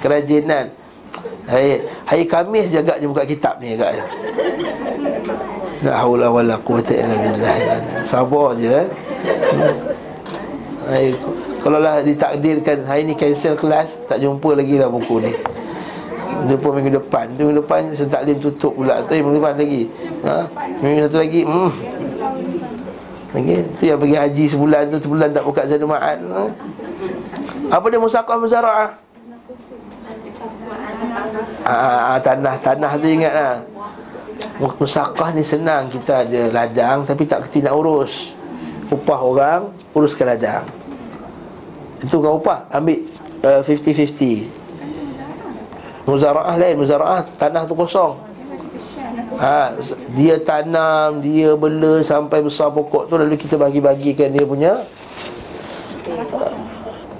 [0.03, 0.75] kerajinan
[1.47, 1.79] Hai
[2.11, 4.03] hai Khamis jaga je buka kitab ni agak.
[5.87, 7.55] La haula wala quwata illa billah.
[8.03, 8.87] Sabar je eh.
[10.87, 11.15] Hai,
[11.67, 15.35] kalau lah ditakdirkan hari ni cancel kelas Tak jumpa lagi lah buku ni
[16.47, 19.91] Jumpa minggu depan Minggu depan setaklim tutup pula tu minggu depan lagi
[20.23, 20.47] ha?
[20.79, 21.71] Minggu satu lagi hmm.
[23.37, 26.49] Lagi Tu yang pergi haji sebulan tu Sebulan tak buka zadu ma'an ha?
[27.69, 29.05] Apa dia musaqah muzara'ah
[31.67, 33.59] Ah, ah, tanah tanah tu ingat lah.
[34.81, 38.33] Musaqah ni senang Kita ada ladang Tapi tak kerti nak urus.
[38.89, 40.65] Upah orang Uruskan ladang.
[42.01, 43.05] Itu kau upah Ambil
[43.45, 48.26] uh, 50-50 Muzara'ah lain Muzara'ah tanah tu kosong
[49.41, 49.73] ha,
[50.15, 54.73] Dia tanam Dia bela sampai besar pokok tu Lalu kita bagi-bagikan dia punya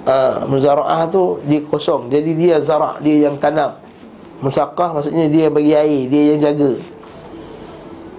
[0.07, 2.09] uh, Muzara'ah tu Dia kosong.
[2.13, 3.75] Jadi dia zara' Dia yang tanam.
[4.37, 6.71] Musaqah maksudnya dia bagi air Dia yang jaga.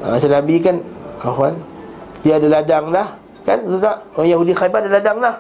[0.03, 0.77] Ha, Macam Nabi kan
[1.23, 1.55] Afwan
[2.27, 3.09] Dia ada ladang dah
[3.47, 3.97] Kan betul tak?
[4.19, 5.35] Orang Yahudi Khaybar ada ladang lah.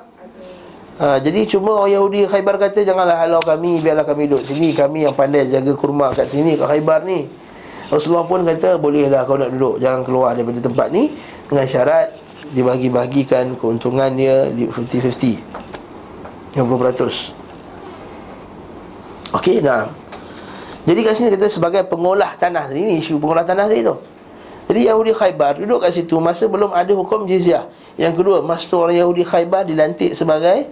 [0.98, 4.70] Ha, Jadi cuma orang Yahudi Khaybar kata Janganlah halau kami Biarlah kami duduk sini.
[4.74, 7.47] Kami yang pandai jaga kurma kat sini Kat Khaybar ni
[7.88, 9.80] Rasulullah pun kata Bolehlah kau nak duduk.
[9.80, 11.08] Jangan keluar daripada tempat ni
[11.48, 12.12] Dengan syarat
[12.52, 17.36] Dibagi-bagikan keuntungannya 50-50 50%
[19.28, 19.84] Okey, nah.
[20.88, 22.72] Jadi kat sini kita sebagai pengolah tanah.
[22.72, 23.92] Ini isu pengolah tanah tadi tu.
[24.72, 27.68] Jadi Yahudi Khaybar duduk kat situ Masa belum ada hukum jizyah.
[28.00, 30.64] Yang kedua Masa orang Yahudi Khaybar dilantik sebagai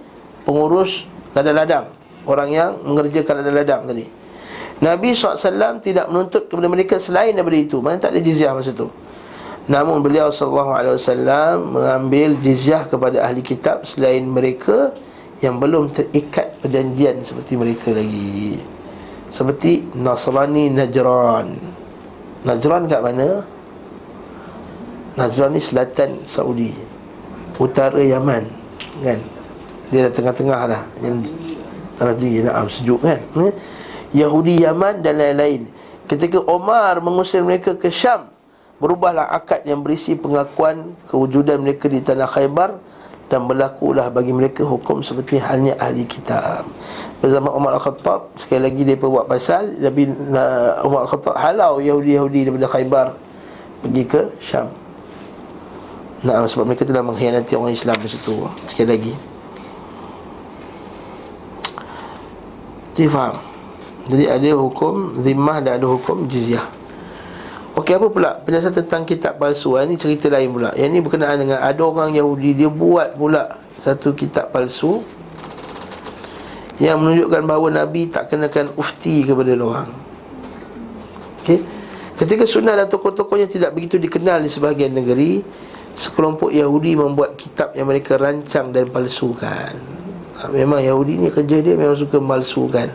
[0.49, 1.05] Pengurus
[1.37, 1.93] ladang-ladang.
[2.25, 4.09] Orang yang mengerjakan ladang-ladang tadi
[4.77, 7.81] Nabi SAW tidak menuntut kepada mereka selain daripada itu.
[7.81, 8.93] Mana tak ada jizyah masa tu?
[9.67, 14.95] Namun beliau SAW mengambil jizyah kepada ahli kitab Selain mereka
[15.43, 18.61] yang belum terikat perjanjian seperti mereka lagi.
[19.33, 21.57] Seperti Nasrani Najran.
[22.47, 23.43] Najran kat mana?
[25.17, 26.73] Najran ni selatan Saudi.
[27.57, 28.45] Utara Yaman
[29.01, 29.19] Kan?
[29.89, 30.83] Dia dah tengah-tengah dah.
[31.01, 31.33] Yang
[31.97, 32.45] Tanah tinggi.
[32.45, 33.17] Naam sejuk kan?
[33.41, 33.53] eh?
[34.15, 35.67] Yahudi Yaman dan lain-lain
[36.07, 38.31] Ketika Omar mengusir mereka ke Syam
[38.79, 42.79] Berubahlah akad yang berisi pengakuan Kewujudan mereka di tanah Khaybar
[43.27, 46.69] Dan berlakulah bagi mereka hukum Seperti halnya ahli kitab
[47.19, 50.13] Bersama Umar Al-Khattab Sekali lagi dia buat pasal Nabi
[50.87, 53.07] Umar Al-Khattab halau Yahudi-Yahudi daripada Khaybar
[53.83, 54.87] Pergi ke Syam
[56.25, 58.35] Nah, sebab mereka telah mengkhianati orang Islam di situ.
[58.67, 59.13] Sekali lagi.
[62.97, 63.37] Jadi faham?
[64.07, 66.63] Jadi ada hukum zimmah dan ada hukum jizyah.
[67.77, 69.77] Okey, apa pula penjelasan tentang kitab palsu?
[69.77, 70.73] Ini cerita lain pula.
[70.79, 75.05] Yang ini berkenaan dengan ada orang Yahudi dia buat pula satu kitab palsu
[76.81, 79.91] yang menunjukkan bahawa Nabi tak kenakan ufti kepada orang.
[81.45, 81.61] Okey.
[82.17, 85.45] Ketika sunnah dan tokoh-tokohnya tidak begitu dikenal di sebahagian negeri,
[85.93, 89.77] sekelompok Yahudi membuat kitab yang mereka rancang dan palsukan.
[90.41, 92.89] Ha, memang Yahudi ni kerja dia memang suka malsukan.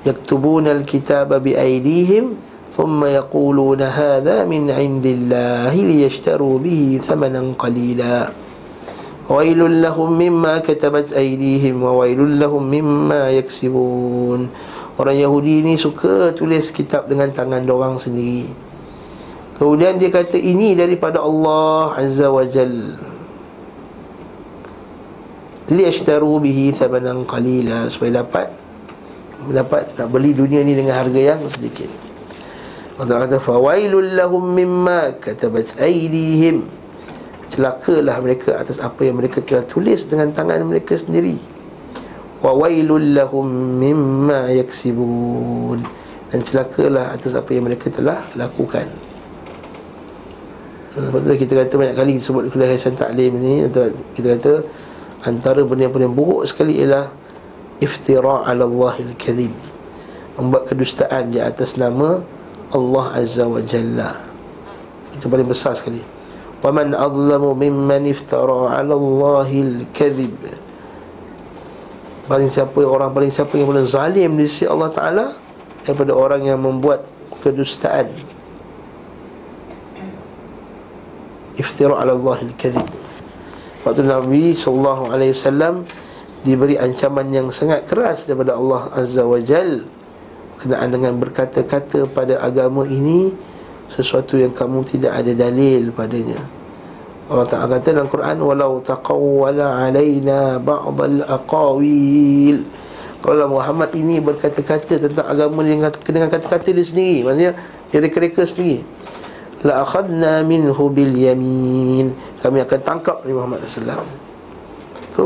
[0.00, 2.36] Al-kitaba bi aydihim
[2.72, 8.32] thumma yaquluna hadha min 'indillahi liyashtaru bihi thamanan qalila.
[9.30, 14.48] Wailul lahum mimma katabat aydihim wa wailul lahum mimma yaksibun.
[14.96, 18.70] Orang Yahudi ni suka tulis kitab dengan tangan dorang sendiri.
[19.60, 22.96] Kemudian dia kata ini daripada Allah Azza wa Jal
[25.68, 28.48] Liashtaru bihi thabanan qalila Supaya dapat
[29.48, 31.88] Dapat nak beli dunia ni dengan harga yang sedikit.
[33.00, 36.68] Allah kata Fawailul lahum mimma katabat aidihim.
[37.48, 41.40] Celakalah mereka atas apa yang mereka telah tulis dengan tangan mereka sendiri.
[42.44, 43.48] Wawailul lahum
[43.80, 45.82] mimma yaksibun.
[46.30, 48.86] Dan celakalah atas apa yang mereka telah lakukan.
[50.90, 53.66] Sebab tu kita kata banyak kali sebut kuliah Hasan Ta'lim ni
[54.14, 54.52] kita kata
[55.22, 57.10] antara benda yang paling buruk sekali ialah
[57.80, 59.52] iftira' ala Allahil kadhib.
[60.36, 62.22] Membuat kedustaan di atas nama
[62.70, 64.20] Allah Azza wa Jalla.
[65.16, 66.00] Itu paling besar sekali.
[66.60, 70.36] Wa man azlamu mimman iftara' ala Allahil kadhib.
[72.30, 75.26] Paling siapa orang paling siapa yang paling zalim di sisi Allah Taala
[75.82, 77.02] daripada orang yang membuat
[77.42, 78.06] kedustaan
[81.58, 82.88] iftira ala Allah al-kadhib.
[83.84, 85.84] Waktu Nabi sallallahu alaihi wasallam
[86.40, 89.84] diberi ancaman yang sangat keras daripada Allah Azza wa Jal.
[90.60, 93.32] Kenaan dengan berkata-kata pada agama ini
[93.88, 96.40] sesuatu yang kamu tidak ada dalil padanya.
[97.30, 102.66] Allah Ta'ala kata dalam Quran walau taqawwala alaina ba'd al-aqawil
[103.20, 105.92] kalau Muhammad ini berkata-kata tentang agama dengan
[106.28, 107.52] kata-kata dia sendiri maksudnya
[107.92, 108.80] dia reka-reka sendiri.
[109.60, 112.16] La akhadna minhu bil yamin.
[112.40, 114.29] Kami akan tangkap Muhammad wasallam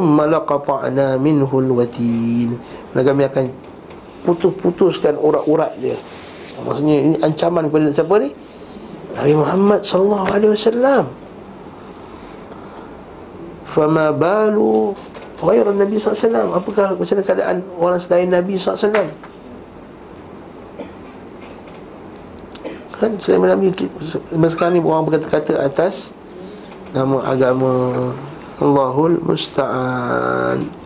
[0.00, 2.57] laqata'na minhu al watin
[2.94, 3.44] dan kami akan
[4.24, 5.98] putus-putuskan urat-urat dia.
[6.64, 8.30] Maksudnya ini ancaman kepada siapa ni?
[9.14, 11.04] Nabi Muhammad sallallahu alaihi wasallam.
[13.68, 14.94] Fama balu
[15.38, 16.48] ghairu Nabi sallallahu alaihi wasallam.
[16.57, 19.07] Apakah macam keadaan orang selain Nabi wasallam?
[22.94, 23.74] Kan selain Nabi
[24.48, 26.14] sekarang ni orang berkata-kata atas
[26.94, 27.70] nama agama
[28.62, 30.85] Allahul Musta'an.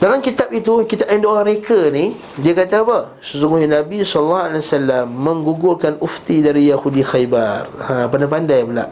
[0.00, 3.20] Dalam kitab itu kitab yang orang reka ni dia kata apa?
[3.20, 4.56] Sesungguhnya Nabi SAW
[5.04, 7.68] menggugurkan ufti dari Yahudi Khaybar.
[7.84, 8.88] Ha pandai-pandai pula.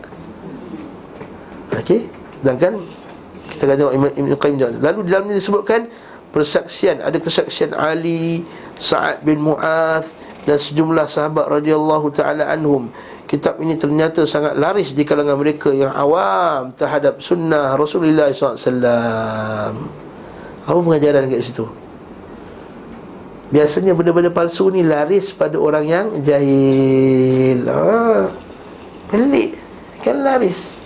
[1.81, 2.13] Okey?
[2.45, 2.77] Dan kan
[3.57, 3.89] kita kata
[4.21, 5.89] Ibn Qayyim lalu dalam ini disebutkan
[6.29, 7.01] persaksian.
[7.01, 8.45] Ada kesaksian Ali
[8.77, 10.05] Sa'ad bin Mu'adh
[10.45, 12.93] dan sejumlah sahabat radhiyallahu taala anhum
[13.29, 18.57] kitab ini ternyata sangat laris di kalangan mereka yang awam terhadap sunnah Rasulullah SAW
[20.69, 21.65] apa pengajaran kat situ?
[23.49, 27.65] Biasanya benda-benda palsu ni laris pada orang yang jahil.
[27.65, 28.29] Ha,
[29.09, 29.57] pelik.
[30.05, 30.77] Kan laris.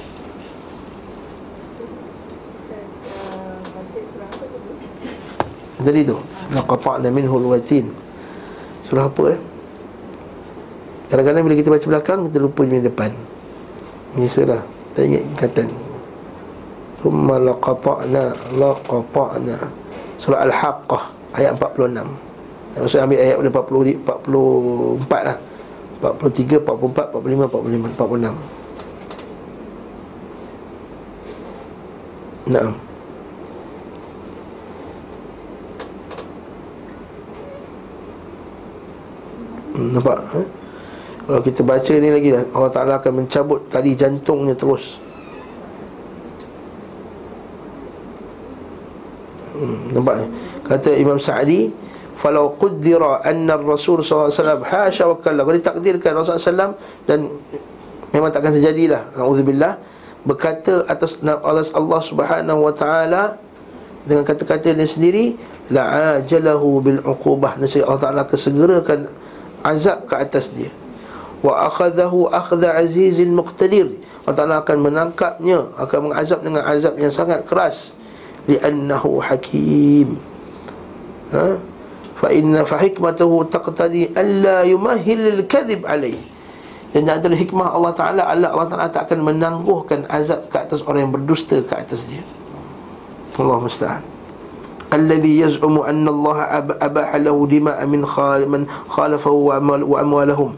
[5.82, 6.14] Jadi tu.
[6.54, 7.90] Laqata'na minhu alwatin
[8.92, 9.40] surah apa eh
[11.12, 13.12] Kadang-kadang bila kita baca belakang Kita lupa di depan.
[14.16, 14.64] Menyesalah
[14.96, 15.68] Tak ingat ingatan
[17.04, 19.56] Thumma laqata'na Laqata'na.
[20.16, 22.00] Surah Al-Haqqah Ayat 46
[22.72, 25.36] Maksud ambil ayat 40, 44 lah.
[26.00, 28.32] 43, 44, 45, 45, 46
[32.42, 32.74] Naam.
[39.92, 40.18] Nampak?
[40.40, 40.61] Eh?
[41.22, 44.98] Kalau kita baca ni lagi Allah Ta'ala akan mencabut tali jantungnya terus.
[49.54, 50.26] Hmm, Nampak ni?
[50.66, 51.70] Kata Imam Sa'adi
[52.18, 54.32] Falau quddira anna Rasul SAW
[54.64, 55.44] Hasya wa kalla.
[55.44, 57.28] Kalau ditakdirkan Rasulullah SAW Dan
[58.10, 59.76] memang takkan terjadilah Na'udzubillah
[60.24, 63.22] Berkata atas Allah Subhanahu Wa Ta'ala
[64.08, 65.36] Dengan kata-kata dia sendiri
[65.68, 67.60] La'ajalahu bil'uqubah.
[67.60, 69.00] Nasi Allah Ta'ala akan segerakan
[69.62, 70.72] Azab ke atas dia
[71.42, 73.90] wa akhadahu akhdha azizin muqtadir.
[74.22, 77.92] Allah Ta'ala akan menangkapnya akan mengazab dengan azab yang sangat keras.
[78.46, 80.18] Li'annahu hakim.
[81.34, 81.58] Ha?
[82.18, 86.32] Fa inna fa hikmatuhu taqtadi alla yumahhil al-kadhib alayhi
[86.92, 91.08] dan antara hikmah Allah Ta'ala Allah, Allah Ta'ala tak akan menangguhkan azab ke atas orang
[91.08, 92.20] yang berdusta ke atas dia.
[93.40, 94.04] Allah musta'an.
[94.92, 99.56] Alladhi yaz'umu anna Allah abaha lahu dima'a min khalafahu wa
[100.04, 100.52] amwalahum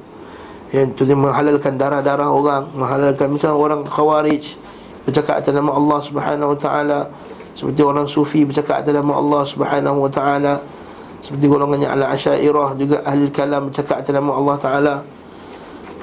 [0.75, 4.59] yang tu dia menghalalkan darah-darah orang menghalalkan macam orang khawarij
[5.07, 7.01] bercakap atas nama Allah Subhanahu wa taala
[7.55, 10.59] seperti orang sufi bercakap atas nama Allah Subhanahu wa taala
[11.25, 14.95] seperti golongannya ala asyairah juga ahli kalam bercakap atas nama Allah taala.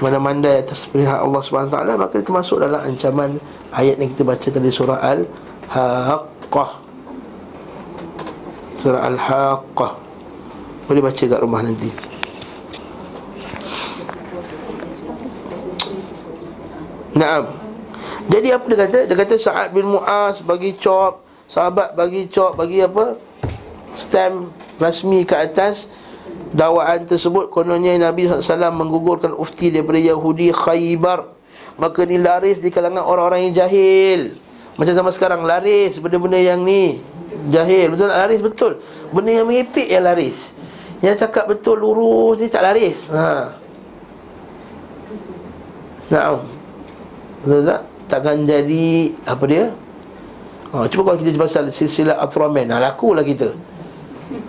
[0.01, 3.37] Mana-mandai atas pihak Allah Subhanahu taala maka itu masuk dalam ancaman
[3.69, 6.71] ayat yang kita baca tadi surah al-haqqah.
[8.81, 9.91] Surah al-haqqah.
[10.89, 12.10] Boleh baca kat rumah nanti
[17.11, 17.51] Naam.
[18.31, 18.99] Jadi apa dia kata?
[19.09, 23.19] Dia kata Sa'ad bin Mu'az bagi cop, sahabat bagi cop, bagi apa?
[23.99, 25.91] Stamp rasmi ke atas
[26.55, 31.27] dakwaan tersebut kononnya Nabi SAW menggugurkan ufti daripada Yahudi Khaybar.
[31.79, 34.35] Maka ni laris di kalangan orang-orang yang jahil.
[34.79, 37.03] Macam zaman sekarang laris benda-benda yang ni
[37.51, 37.91] jahil.
[37.91, 38.39] Betul tak laris?
[38.39, 38.71] Betul.
[39.11, 40.55] Benda yang mengipik yang laris.
[41.01, 43.09] Yang cakap betul lurus ni tak laris.
[43.09, 43.57] Ha.
[46.11, 46.43] Nah,
[47.41, 47.81] betul tak?
[48.11, 49.71] Takkan jadi apa dia?
[50.71, 53.51] Ha, cuba kalau kita pasal silsilah Atraman, nah, lakulah kita.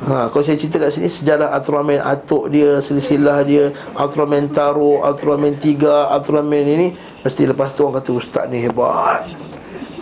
[0.07, 5.59] Ha, kalau saya cerita kat sini sejarah Atraman atuk dia, silsilah dia, Atraman Taro, Atraman
[5.59, 6.95] Tiga, Atraman ini
[7.27, 9.27] mesti lepas tu orang kata ustaz ni hebat.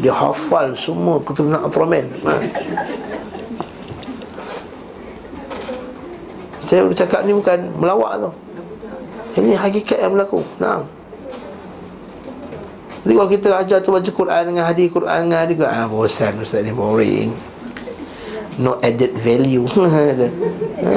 [0.00, 2.04] Dia hafal semua keturunan Atraman.
[2.28, 2.32] Ha.
[6.68, 8.30] Saya bercakap ni bukan melawak tu.
[9.40, 10.44] Ini hakikat yang berlaku.
[10.60, 10.99] Nah.
[13.00, 16.60] Jadi kalau kita ajar tu baca Quran dengan hadis, Quran dengan hadis, ah bosan ustaz
[16.60, 17.32] ni boring.
[18.60, 19.64] No added value.
[20.80, 20.96] Ha.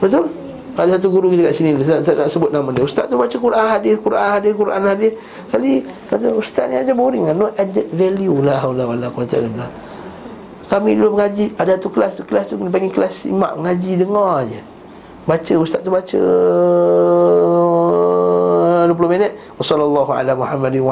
[0.00, 0.24] Betul?
[0.72, 2.80] Ada satu guru kita kat sini Saya, tak sebut nama dia.
[2.80, 5.12] Ustaz tu baca Quran hadis Quran hadis Quran hadis.
[5.52, 9.68] Kali kata Ustaz ni aja boring lah No added value lah Allah Allah Allah
[10.72, 14.60] Kami dulu mengaji Ada tu kelas tu Kelas tu panggil kelas imak Mengaji dengar aja
[15.28, 16.20] Baca Ustaz tu baca
[18.90, 19.32] 20 minit.
[19.60, 20.82] Wassalamualaikum warahmatullahi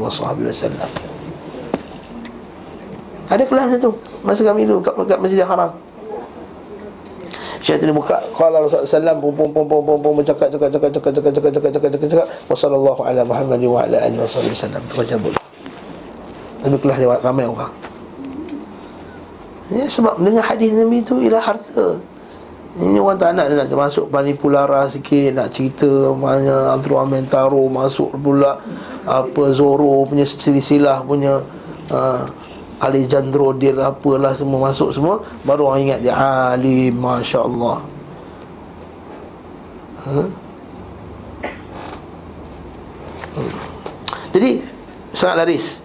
[0.00, 1.20] wabarakatuh
[3.32, 3.90] ada kelas macam tu.
[4.20, 5.72] Masa kami dulu kat, kat Masjid Haram.
[7.62, 11.12] Syekh tu buka Qala Rasulullah SAW Pum pum pum pum pum Cakap cakap cakap cakap
[11.14, 12.08] cakap cakap cakap cakap cakap.
[12.10, 14.82] Cakap Wassallallahu ala Muhammad wa ala alihi wa sallam.
[14.90, 15.42] Tu macam boleh
[16.58, 17.72] Tapi kelas dia ramai orang.
[19.72, 22.02] Ya, sebab dengan hadis Nabi tu ialah harta
[22.72, 27.28] Ini orang tak nak nak masuk manipulara sikit Nak cerita mana Abdul Rahman
[27.68, 28.56] masuk pula
[29.04, 31.44] Apa Zoro punya silsilah punya
[31.92, 32.24] uh,
[32.80, 37.76] Alejandro Dir apalah semua masuk semua Baru orang ingat dia alim Masya Allah
[40.08, 40.12] ha?
[43.36, 43.52] Hmm.
[44.32, 44.50] Jadi
[45.12, 45.84] Sangat laris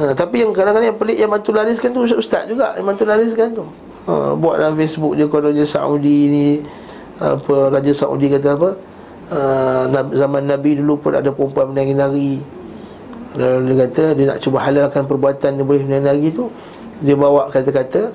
[0.00, 3.48] ha, Tapi yang kadang-kadang yang pelik Yang bantu lariskan tu Ustaz juga Yang bantu lariskan
[3.52, 6.46] tu ha, Buat dalam Facebook je Kalau Saudi ni
[7.18, 8.70] apa Raja Saudi kata apa?
[9.30, 9.84] Uh,
[10.14, 12.42] Zaman Nabi dulu pun ada perempuan menari-nari.
[13.34, 16.46] Lalu dia kata dia nak cuba halalkan perbuatan dia boleh menari tu
[17.02, 18.14] Dia bawa kata-kata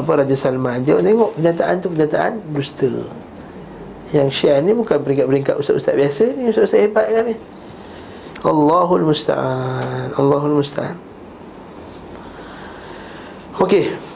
[0.00, 0.80] apa Raja Salman.
[0.84, 2.88] Dia tengok kenyataan tu kenyataan dusta.
[4.12, 7.36] Yang share ni bukan peringkat-peringkat ustaz-ustaz biasa ni ustaz-ustaz hebat kan ni.
[8.44, 10.96] Allahul musta'an Allahul musta'an.
[13.60, 14.13] Okey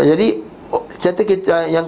[0.00, 0.28] jadi
[0.70, 1.86] ternyata kita yang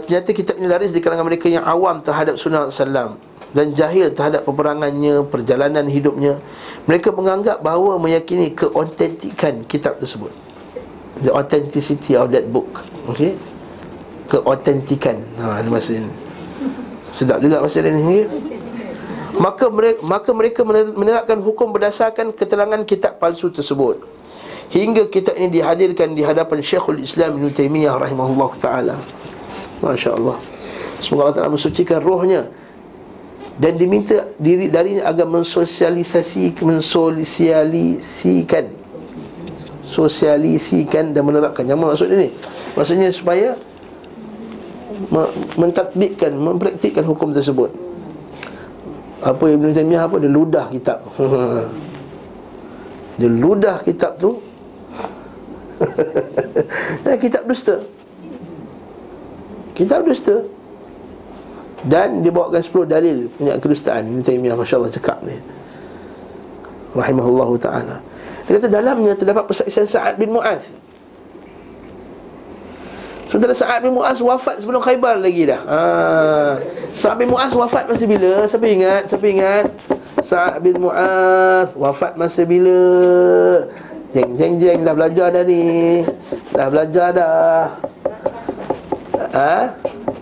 [0.00, 3.18] ternyata kita ini laris di kalangan mereka yang awam terhadap sunnah sallam
[3.54, 6.42] dan jahil terhadap peperangannya, perjalanan hidupnya.
[6.90, 10.34] Mereka menganggap bahawa meyakini keautentikan kitab tersebut.
[11.22, 12.82] The authenticity of that book.
[13.14, 13.38] Okay?
[14.26, 15.22] Keautentikan.
[15.38, 16.10] Ha, ini maksud ini.
[17.14, 18.02] Sedap juga maksud ini.
[18.02, 18.22] Okay?
[19.38, 20.60] Maka mereka, maka mereka
[20.94, 24.02] menerapkan hukum berdasarkan keterangan kitab palsu tersebut.
[24.72, 28.96] Hingga kitab ini dihadirkan di hadapan Syekhul Islam Ibn Taymiyah rahimahullah ta'ala.
[29.84, 30.40] Masya Allah.
[31.04, 32.48] Semoga Allah Ta'ala mensucikan rohnya
[33.54, 38.66] dan diminta diri darinya agar mensosialisasi mensosialisikan.
[39.84, 41.62] Sosialisikan dan menerapkan.
[41.68, 42.34] Yang maksud ini?
[42.74, 43.54] Maksudnya supaya
[45.54, 47.70] mentatbikkan mempraktikkan hukum tersebut.
[49.22, 50.18] Apa Ibn Taymiyah apa?
[50.18, 50.98] Dia ludah kitab.
[53.20, 54.42] Dia ludah kitab tu
[57.24, 57.82] kitab dusta
[59.74, 60.44] kitab dusta
[61.84, 65.36] dan dia bawakan 10 dalil punya kedustaan Ibn Taymiyah masya-Allah cakap ni.
[66.96, 67.96] Rahimahullah taala.
[68.48, 70.64] Dia kata dalamnya terdapat persaksian Sa'ad bin Mu'az.
[73.28, 75.60] Sementara Sa'ad bin Mu'az wafat sebelum Khaybar lagi dah.
[75.60, 75.80] Ha.
[76.96, 78.48] Sa'ad bin Mu'az wafat masa bila?
[78.48, 79.02] Siapa ingat?
[79.10, 79.66] Siapa ingat?
[80.24, 82.80] Sa'ad bin Mu'az wafat masa bila?
[84.14, 86.06] Jeng jeng jeng dah belajar dah ni.
[86.54, 87.66] Dah belajar dah.
[89.34, 89.74] Ha?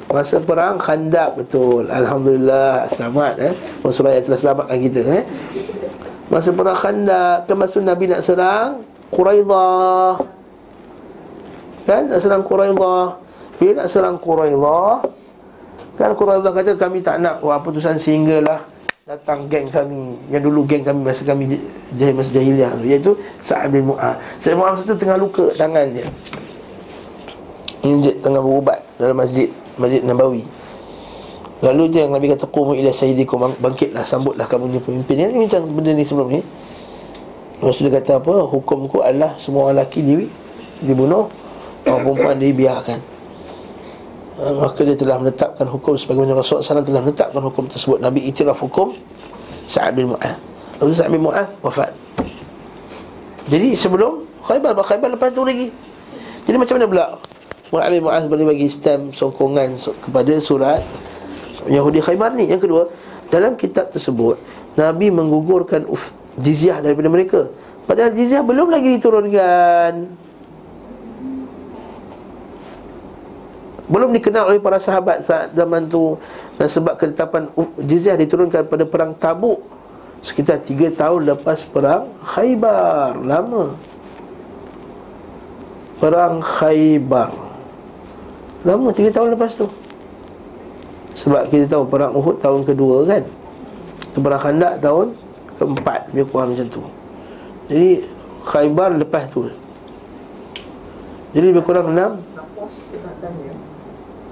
[0.08, 1.84] Masa perang khandak betul.
[1.92, 3.52] Alhamdulillah selamat eh.
[3.84, 5.22] Rasulullah telah selamatkan kita eh.
[6.32, 8.80] Masa perang khandak kan masa Nabi nak serang
[9.12, 10.24] Quraidah.
[11.84, 12.08] Kan?
[12.08, 13.20] Nak serang Quraidah.
[13.60, 15.04] Bila nak serang Quraidah
[16.00, 18.64] Kan Quraidah kata kami tak nak Wah putusan sehinggalah
[19.12, 20.16] Datang geng kami.
[20.32, 21.44] Yang dulu geng kami Masa kami
[22.00, 23.12] jahil masa jahiliah Iaitu
[23.44, 26.08] Sa'ad bin Mu'ah Sa'ad bin Mu'ah tu tengah luka tangan dia.
[27.84, 30.48] Injek tengah berubat Dalam masjid Masjid Nabawi.
[31.60, 35.14] Lalu je Nabi kata Qumu ila sayyidikum Bangkitlah sambutlah kamu punya pemimpin.
[35.28, 36.40] Ini macam benda ni sebelum ni.
[37.60, 38.48] Rasul dia kata apa?
[38.48, 40.24] Hukumku adalah semua lelaki di,
[40.80, 41.28] dibunuh
[41.84, 43.11] Orang perempuan dibiarkan
[44.32, 48.00] Maka dia telah menetapkan hukum Sebagaimana Rasulullah SAW telah menetapkan hukum tersebut.
[48.00, 48.96] Nabi itiraf hukum
[49.68, 50.34] Sa'ad bin Mu'ah.
[50.80, 51.92] Lalu Sa'ad bin Mu'ah wafat.
[53.52, 55.68] Jadi sebelum Khaybar Khaybar lepas tu lagi.
[56.48, 57.06] Jadi macam mana pula
[57.70, 60.80] Mu'ad bin Mu'az boleh bagi stem sokongan kepada surat
[61.68, 62.50] Yahudi Khaybar ni?
[62.50, 62.82] Yang kedua
[63.32, 64.36] Dalam kitab tersebut
[64.76, 67.40] Nabi menggugurkan uf, jizyah daripada mereka.
[67.84, 69.92] Padahal jizyah belum lagi diturunkan
[73.92, 76.16] Belum dikenal oleh para sahabat saat zaman tu
[76.56, 77.52] Dan sebab ketetapan
[77.84, 79.60] jizyah diturunkan pada perang tabuk
[80.22, 83.18] Sekitar 3 tahun lepas perang Khaybar.
[83.26, 83.74] Lama.
[85.98, 87.34] Perang Khaybar.
[88.62, 89.66] Lama 3 tahun lepas tu.
[91.18, 93.22] Sebab kita tahu perang Uhud tahun kedua kan?
[94.14, 95.06] Perang Khandak tahun
[95.58, 96.82] keempat Lebih kurang macam tu.
[97.66, 98.06] Jadi
[98.46, 99.50] Khaybar lepas tu.
[101.34, 102.22] Jadi lebih kurang enam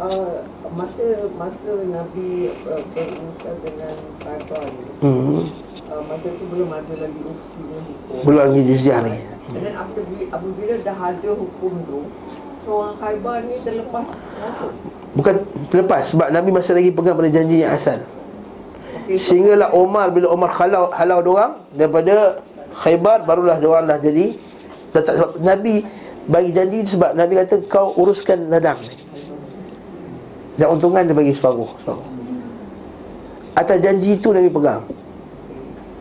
[0.00, 0.34] uh,
[0.72, 3.94] masa masa Nabi uh, berusaha dengan
[4.64, 4.84] ni.
[5.04, 5.44] Hmm.
[5.90, 8.18] Uh, masa tu belum ada lagi ufti hukum.
[8.24, 9.22] Belum lagi jizyah lagi.
[9.50, 12.00] Dan then after apabila dah ada hukum tu,
[12.64, 14.72] so orang Khaybar ni terlepas masuk.
[15.10, 15.34] Bukan
[15.74, 17.98] terlepas sebab Nabi masih lagi pegang pada janji yang asal.
[19.04, 22.38] Okay, Sehinggalah Omar bila Omar halau halau orang daripada
[22.78, 24.38] Khaybar barulah orang dah jadi
[24.94, 25.82] tak, tak, sebab Nabi
[26.30, 28.99] bagi janji sebab Nabi kata kau uruskan ladang ni.
[30.60, 32.04] Dan untungan dia bagi separuh, separuh.
[33.56, 34.84] Atas janji itu Nabi pegang.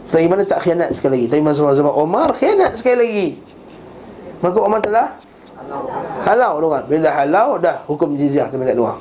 [0.04, 1.26] Selagi mana tak khianat sekali lagi.
[1.32, 3.28] Tapi masa zaman Omar khianat sekali lagi.
[4.44, 5.16] Maka Omar telah
[6.28, 6.60] Halau.
[6.60, 6.84] Orang.
[6.92, 9.00] Bila dah halau dah hukum jizyah kena kat luar.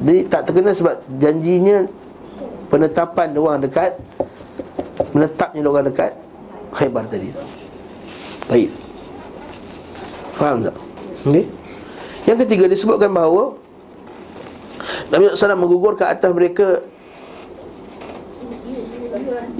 [0.00, 1.84] Jadi tak terkena sebab janjinya
[2.72, 4.00] Penetapan orang dekat
[5.12, 6.16] Menetapnya orang dekat
[6.72, 7.28] Khaybar tadi
[8.48, 8.72] Baik.
[10.40, 10.72] Faham tak?
[11.28, 11.44] Okay?
[12.24, 13.59] Yang ketiga disebutkan bahawa
[15.08, 16.84] Nabi SAW menggugurkan atas mereka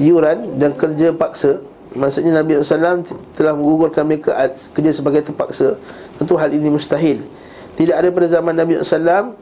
[0.00, 1.60] Yuran dan kerja paksa.
[1.92, 3.02] Maksudnya Nabi SAW
[3.34, 4.32] telah menggugurkan mereka
[4.72, 5.76] kerja sebagai terpaksa.
[6.20, 7.24] Tentu hal ini mustahil.
[7.74, 9.32] Tidak ada pada zaman Nabi SAW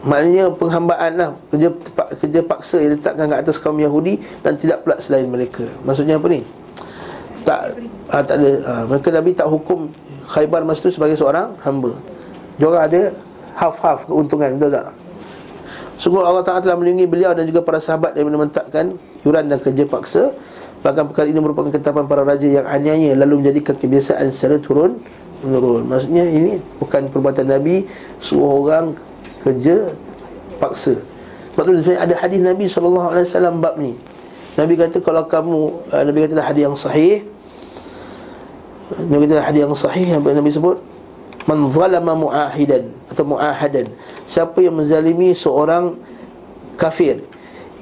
[0.00, 1.30] Maknanya penghambaan lah.
[1.52, 1.68] Kerja,
[2.24, 5.68] kerja paksa yang diletakkan ke atas kaum Yahudi Dan tidak pula selain mereka.
[5.84, 6.40] Maksudnya apa ni?
[7.44, 7.60] Tak,
[8.08, 9.92] ha, tak ada ha, Mereka Nabi tak hukum
[10.30, 11.90] Khaybar masa itu sebagai seorang hamba.
[12.54, 13.00] Diorang ada
[13.60, 14.96] half-half keuntungan Betul tak?
[16.00, 19.84] Sungguh Allah Ta'ala telah melindungi beliau dan juga para sahabat Yang menetapkan yuran dan kerja
[19.84, 20.32] paksa.
[20.80, 24.96] Bahkan perkara ini merupakan ketetapan para raja yang aniaya Lalu menjadikan kebiasaan secara turun
[25.44, 25.84] menurun.
[25.84, 27.84] Maksudnya ini bukan perbuatan Nabi
[28.16, 28.96] Suruh orang
[29.44, 29.92] kerja
[30.56, 30.96] paksa.
[31.52, 33.92] Sebab tu sebenarnya ada hadis Nabi SAW bab ni.
[34.56, 35.58] Nabi kata kalau kamu
[35.92, 37.24] uh, Nabi kata hadis yang sahih.
[38.96, 40.89] Nabi kata hadis yang sahih yang Nabi sebut
[41.50, 43.90] man zalama muahidan atau muahadan.
[44.30, 45.98] Siapa yang menzalimi seorang
[46.78, 47.26] kafir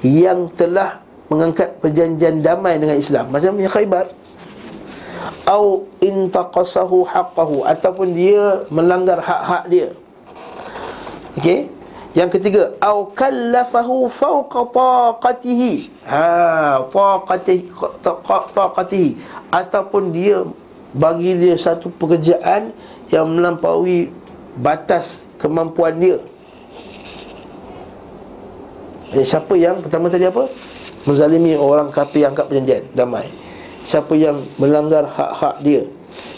[0.01, 4.09] yang telah mengangkat perjanjian damai dengan Islam macam yang Khaybar
[5.45, 9.87] au intaqasahu haqqahu ataupun dia melanggar hak-hak dia.
[11.37, 11.69] Okey?
[12.17, 15.93] Yang ketiga au kallafahu fawqa taqatihi.
[16.09, 17.69] Ha taqatihi
[18.57, 19.09] taqatihi.
[19.53, 20.41] Ataupun dia
[20.89, 22.73] bagi dia satu pekerjaan
[23.09, 24.09] yang melampaui
[24.57, 26.17] batas kemampuan dia.
[29.17, 30.45] Eh, siapa yang pertama tadi apa?
[31.09, 33.25] Menzalimi orang kafir yang angkat perjanjian damai.
[33.81, 35.81] Siapa yang melanggar hak-hak dia?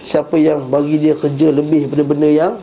[0.08, 2.54] Siapa yang bagi dia kerja lebih daripada benda yang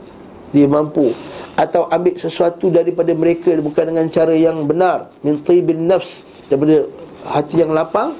[0.54, 1.12] dia mampu
[1.59, 6.86] atau ambil sesuatu daripada mereka bukan dengan cara yang benar min bin nafs daripada
[7.26, 8.14] hati yang lapang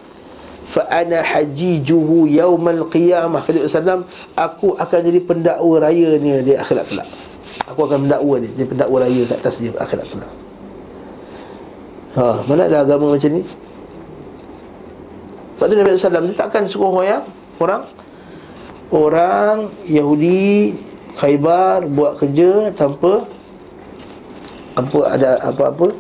[0.69, 3.41] fa ana hajijuhu yaumal qiyamah.
[3.41, 4.05] Kata Rasulullah
[4.37, 7.09] aku akan jadi pendakwa raya ni di akhirat kelak.
[7.73, 10.33] Aku akan mendakwa dia jadi pendakwa raya kat atas dia akhirat kelak.
[12.21, 13.43] Ha mana ada agama macam ni?
[15.59, 17.25] Lepas tu Nabi SAW dia takkan suruh orang
[17.59, 17.83] orang
[18.93, 19.57] orang
[19.89, 20.77] Yahudi
[21.19, 23.27] Khaybar buat kerja tanpa
[24.79, 25.91] apa ada apa-apa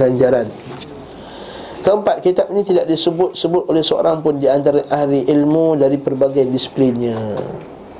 [0.00, 0.48] ganjaran
[1.84, 7.36] Keempat, kitab ini tidak disebut-sebut oleh seorang pun di antara ahli ilmu dari berbagai disiplinnya.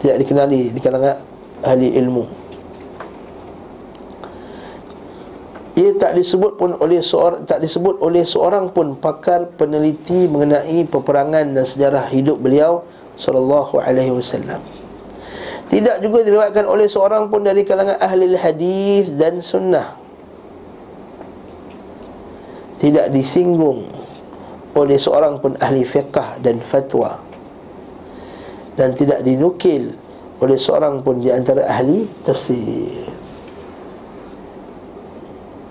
[0.00, 1.20] Tidak dikenali di kalangan
[1.60, 2.24] ahli ilmu.
[5.76, 11.44] Ia tak disebut pun oleh seorang tak disebut oleh seorang pun pakar peneliti mengenai peperangan
[11.44, 12.88] dan sejarah hidup beliau
[13.20, 14.64] sallallahu alaihi wasallam.
[15.68, 20.03] Tidak juga diriwayatkan oleh seorang pun dari kalangan ahli hadis dan sunnah
[22.84, 23.88] tidak disinggung
[24.76, 27.16] oleh seorang pun ahli fiqah dan fatwa
[28.76, 29.96] dan tidak dinukil
[30.44, 33.08] oleh seorang pun di antara ahli tafsir.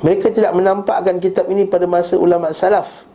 [0.01, 3.05] Mereka tidak menampakkan kitab ini pada masa ulama salaf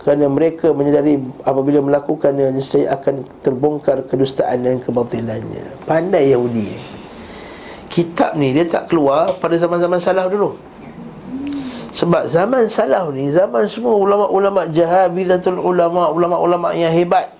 [0.00, 5.84] kerana mereka menyedari apabila melakukannya saya akan terbongkar kedustaan dan kebatilannya.
[5.84, 6.74] Pandai Yahudi.
[7.92, 10.73] Kitab ni dia tak keluar pada zaman-zaman salaf dulu.
[11.94, 17.30] Sebab zaman salaf ni Zaman semua ulama-ulama jahabizatul ulama Ulama-ulama yang hebat.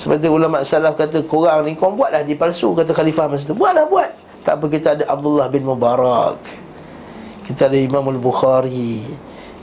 [0.00, 3.52] Seperti ulama salaf kata Korang ni korang buatlah di palsu Kata khalifah masa tu.
[3.52, 4.10] Buatlah buat.
[4.40, 6.40] Tak apa kita ada Abdullah bin Mubarak.
[7.44, 9.04] Kita ada Imam al-Bukhari.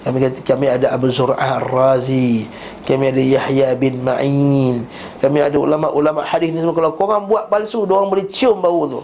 [0.06, 2.45] Kami kata kami ada Abu Zur'ah Ar-Razi.
[2.86, 4.86] Kami ada Yahya bin Ma'in.
[5.18, 6.78] Kami ada ulama-ulama hadis ni semua.
[6.78, 9.02] Kalau korang buat palsu Diorang boleh cium bau tu.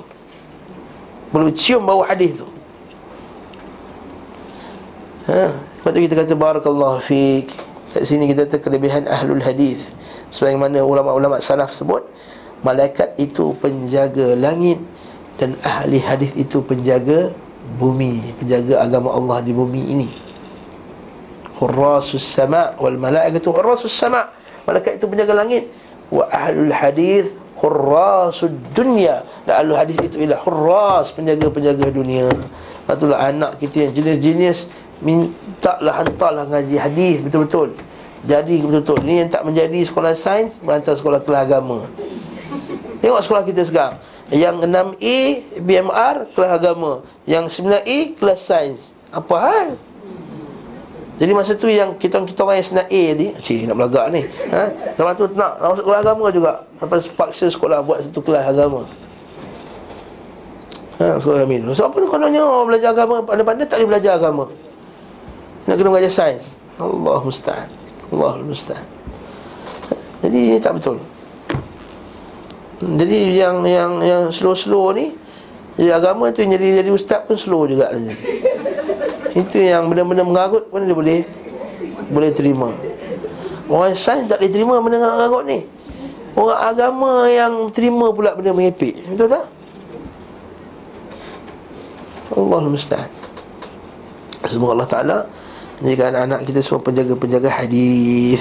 [1.34, 2.53] Boleh cium bau hadis tu
[5.30, 5.56] ha?
[5.56, 7.54] Lepas tu kita kata Barakallahu fiqh
[7.94, 9.92] Kat sini kita kata kelebihan Ahlul Hadis.
[10.34, 12.04] Sebagaimana ulama-ulama salaf sebut
[12.64, 14.80] Malaikat itu penjaga langit
[15.36, 17.36] Dan ahli hadis itu penjaga
[17.78, 20.10] bumi Penjaga agama Allah di bumi ini.
[21.60, 24.28] Hurrasus sama wal malaikatu hurrasus sama.
[24.68, 25.70] Malaikat itu penjaga langit.
[26.12, 29.24] Wa ahlul hadis hurrasud dunya.
[29.48, 32.28] Dan ahlul hadis itu ialah hurras penjaga-penjaga dunia.
[32.84, 34.68] Itulah anak kita yang jenis-jenis
[35.04, 37.76] mintalah hantarlah ngaji hadis betul-betul
[38.24, 41.86] jadi betul-betul ni yang tak menjadi sekolah sains berhantar sekolah kelas agama
[43.04, 44.00] tengok sekolah kita sekarang
[44.32, 45.20] yang 6A
[45.60, 49.70] BMR kelas agama yang 9A kelas sains apa hal
[51.14, 54.22] jadi masa tu yang kita kita orang yang senang A tadi, cik nak belagak ni.
[54.50, 54.62] Ha?
[54.98, 56.52] Zaman tu nak nak masuk kelas agama juga.
[56.82, 58.82] Sampai paksa sekolah buat satu kelas agama.
[60.98, 61.62] Ha, sekolah kami.
[61.78, 64.50] So apa ni kononnya belajar agama pandai-pandai tak boleh belajar agama.
[65.68, 66.46] Nak kena belajar sains.
[66.76, 67.70] Allah musta'an.
[68.12, 68.86] Allah musta'an.
[70.24, 70.98] Jadi ini tak betul.
[72.84, 75.16] Jadi yang yang yang slow-slow ni
[75.80, 77.90] jadi agama tu jadi jadi ustaz pun slow juga
[79.34, 81.26] itu yang benar-benar mengarut pun dia boleh
[82.14, 82.70] Boleh terima
[83.66, 85.66] Orang sains tak boleh terima benda mengarut ni
[86.38, 89.46] Orang agama yang terima pula benda mengepek Betul tak?
[92.34, 93.10] Allah mustahil
[94.46, 95.18] Semoga Allah Ta'ala
[95.84, 98.40] Menjadikan anak-anak kita semua penjaga-penjaga hadis.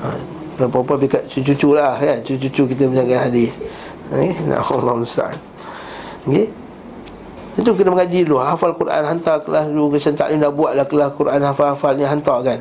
[0.00, 0.16] ha,
[0.56, 2.24] Perempuan dekat cucu-cucu lah kan?
[2.24, 3.52] Cucu-cucu kita menjaga hadis.
[4.16, 5.38] eh, Allah mustahil
[6.24, 6.48] Okay
[7.60, 8.38] itu kena mengaji dulu.
[8.38, 9.98] Hafal Quran Hantar kelas dulu.
[9.98, 12.58] Kesan taklim dah buat lah Kelas Quran hafal-hafal ni Hantar kan.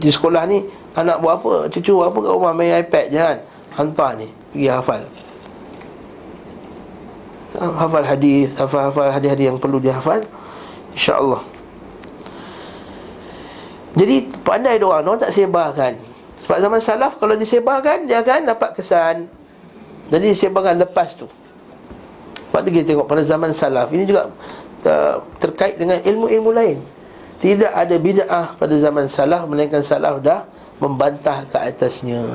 [0.00, 1.52] Di sekolah ni Anak buat apa?
[1.72, 2.52] Cucu buat apa kat rumah?
[2.52, 3.38] Main iPad je kan?
[3.76, 5.02] Hantar ni Pergi hafal.
[7.60, 10.24] Ha, Hafal hadis Hafal-hafal hadis-hadis yang perlu dihafal.
[10.96, 11.51] InsyaAllah
[13.92, 15.96] Jadi pandai doang Orang tak sebarkan.
[16.40, 19.28] Sebab zaman salaf Kalau disebarkan Dia akan dapat kesan.
[20.08, 21.28] Jadi disebarkan lepas tu.
[22.50, 24.28] Sebab tu kita tengok pada zaman salaf Ini juga
[24.88, 26.78] uh, terkait dengan ilmu-ilmu lain.
[27.42, 30.44] Tidak ada bid'ah pada zaman salaf Melainkan salaf dah
[30.82, 32.26] membantah ke atasnya.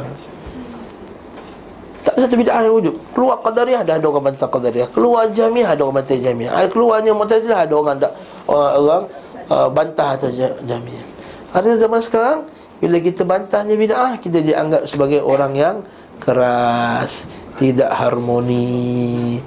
[1.99, 2.95] Tak ada satu bid'ah yang wujud.
[3.11, 4.87] Keluar Qadariyah dah ada orang bantah Qadariyah.
[4.95, 6.55] Keluar Jamiah ada orang bantah Jamiah.
[6.71, 8.15] Keluarnya Mu'tazilah ada orang tak
[8.47, 9.03] orang, orang
[9.51, 10.31] uh, bantah atas
[10.63, 11.16] Jamiah
[11.53, 12.39] Ada zaman sekarang
[12.77, 15.75] Bila kita bantahnya bid'ah Kita dianggap sebagai orang yang
[16.19, 19.41] keras Tidak harmoni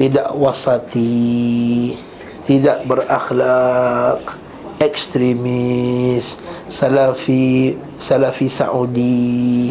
[0.00, 1.92] tidak wasati
[2.48, 4.32] tidak berakhlak
[4.80, 6.40] ekstremis
[6.72, 9.68] salafi salafi saudi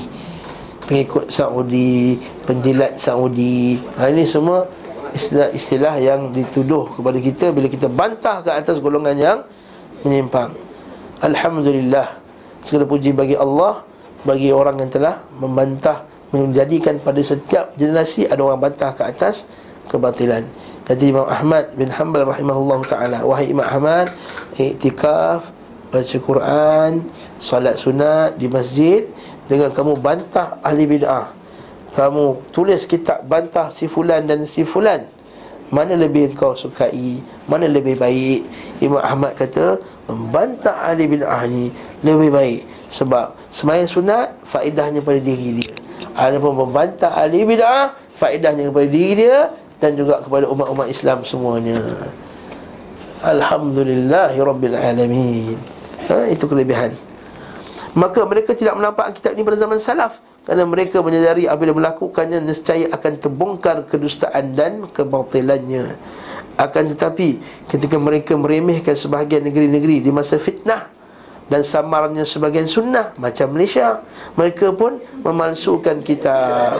[0.86, 3.82] pengikut saudi penjilat saudi.
[3.98, 4.70] Ha, ini semua
[5.18, 9.40] istilah-istilah yang dituduh kepada kita bila kita bantah ke atas golongan yang
[10.06, 10.54] menyimpang
[11.24, 12.20] alhamdulillah
[12.64, 13.84] segala puji bagi Allah
[14.28, 19.50] bagi orang yang telah membantah menjadikan pada setiap generasi ada orang bantah ke atas
[19.90, 20.46] kebatilan.
[20.86, 24.14] Jadi Imam Ahmad bin Hanbal rahimahullah taala, wahai Imam Ahmad,
[24.58, 25.50] iktikaf,
[25.90, 27.06] baca Quran,
[27.42, 29.06] solat sunat di masjid
[29.50, 31.34] dengan kamu bantah ahli bid'ah.
[31.94, 35.10] Kamu tulis kitab bantah si fulan dan si fulan.
[35.70, 37.22] Mana lebih kau sukai?
[37.46, 38.42] Mana lebih baik?
[38.82, 39.78] Imam Ahmad kata,
[40.10, 41.70] membantah ahli bid'ah ni
[42.02, 45.74] lebih baik sebab sembahyang sunat faedahnya pada diri dia.
[46.18, 51.80] Adapun membantah ahli bid'ah faedahnya kepada diri dia dan juga kepada umat-umat Islam semuanya.
[53.22, 55.56] Alhamdulillahirabbil alamin.
[56.10, 56.98] Ha, itu kelebihan.
[57.94, 62.90] Maka mereka tidak menampak kitab ini pada zaman salaf kerana mereka menyadari apabila melakukannya nescaya
[62.90, 65.94] akan terbongkar kedustaan dan kebatilannya.
[66.60, 67.40] Akan tetapi
[67.72, 70.92] ketika mereka meremehkan sebahagian negeri-negeri di masa fitnah
[71.48, 74.04] dan samarnya sebagian sunnah macam Malaysia,
[74.36, 76.78] mereka pun memalsukan kitab.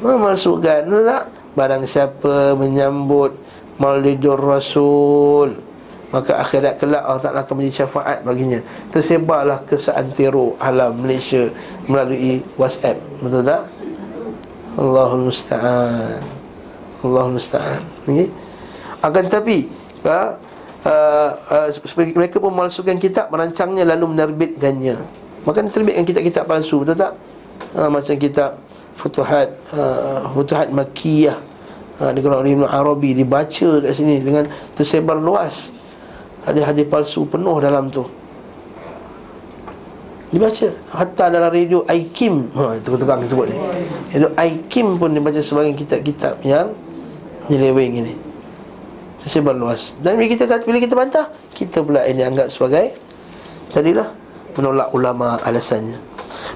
[0.00, 1.24] Memasukkan tak?
[1.52, 3.36] Barang siapa menyambut
[3.76, 5.69] Maulidur Rasul
[6.10, 8.58] maka akhirat kelak Allah Taala akan menjadi syafaat baginya.
[8.90, 11.46] Tersebarlah ke seantero alam Malaysia
[11.86, 12.98] melalui WhatsApp.
[13.22, 13.62] Betul tak?
[14.74, 16.18] Allahul musta'an.
[17.06, 17.80] Allahul musta'an.
[18.10, 18.28] Okay?
[19.00, 19.64] akan tapi
[20.04, 20.36] ha,
[20.84, 21.30] uh,
[21.72, 24.98] uh, mereka pun memalsukan kitab merancangnya lalu menerbitkannya.
[25.46, 27.14] Maka terbitkan kitab-kitab palsu betul tak?
[27.72, 28.58] Uh, macam kitab
[28.98, 31.38] Futuhat uh, Futuhat Makkiyah.
[32.02, 33.14] Uh, di Quran Ibn Arabi.
[33.14, 35.79] Dibaca kat sini dengan tersebar luas
[36.44, 38.04] hadis-hadis palsu penuh dalam tu.
[40.30, 40.68] Dibaca.
[40.94, 42.54] Hatta dalam radio Aikim.
[42.54, 43.56] Ha itu tukang sebut ni.
[44.14, 46.70] Itu Aikim pun dibaca sebagai kitab-kitab yang
[47.50, 48.14] nyeleweng ini.
[49.26, 49.98] Tersebar luas.
[49.98, 52.94] Dan bila kita kata bila kita bantah kita pula ini anggap sebagai
[53.74, 54.08] tadilah
[54.54, 56.09] menolak ulama alasannya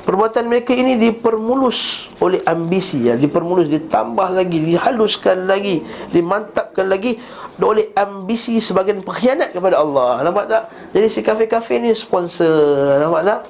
[0.05, 3.15] perbuatan mereka ini dipermulus oleh ambisi ya.
[3.19, 7.19] Dipermulus ditambah lagi dihaluskan lagi dimantapkan lagi
[7.61, 10.23] oleh ambisi sebagian pengkhianat kepada Allah.
[10.27, 10.63] Nampak tak?
[10.93, 13.41] Jadi si kafe-kafe ni sponsor nampak tak?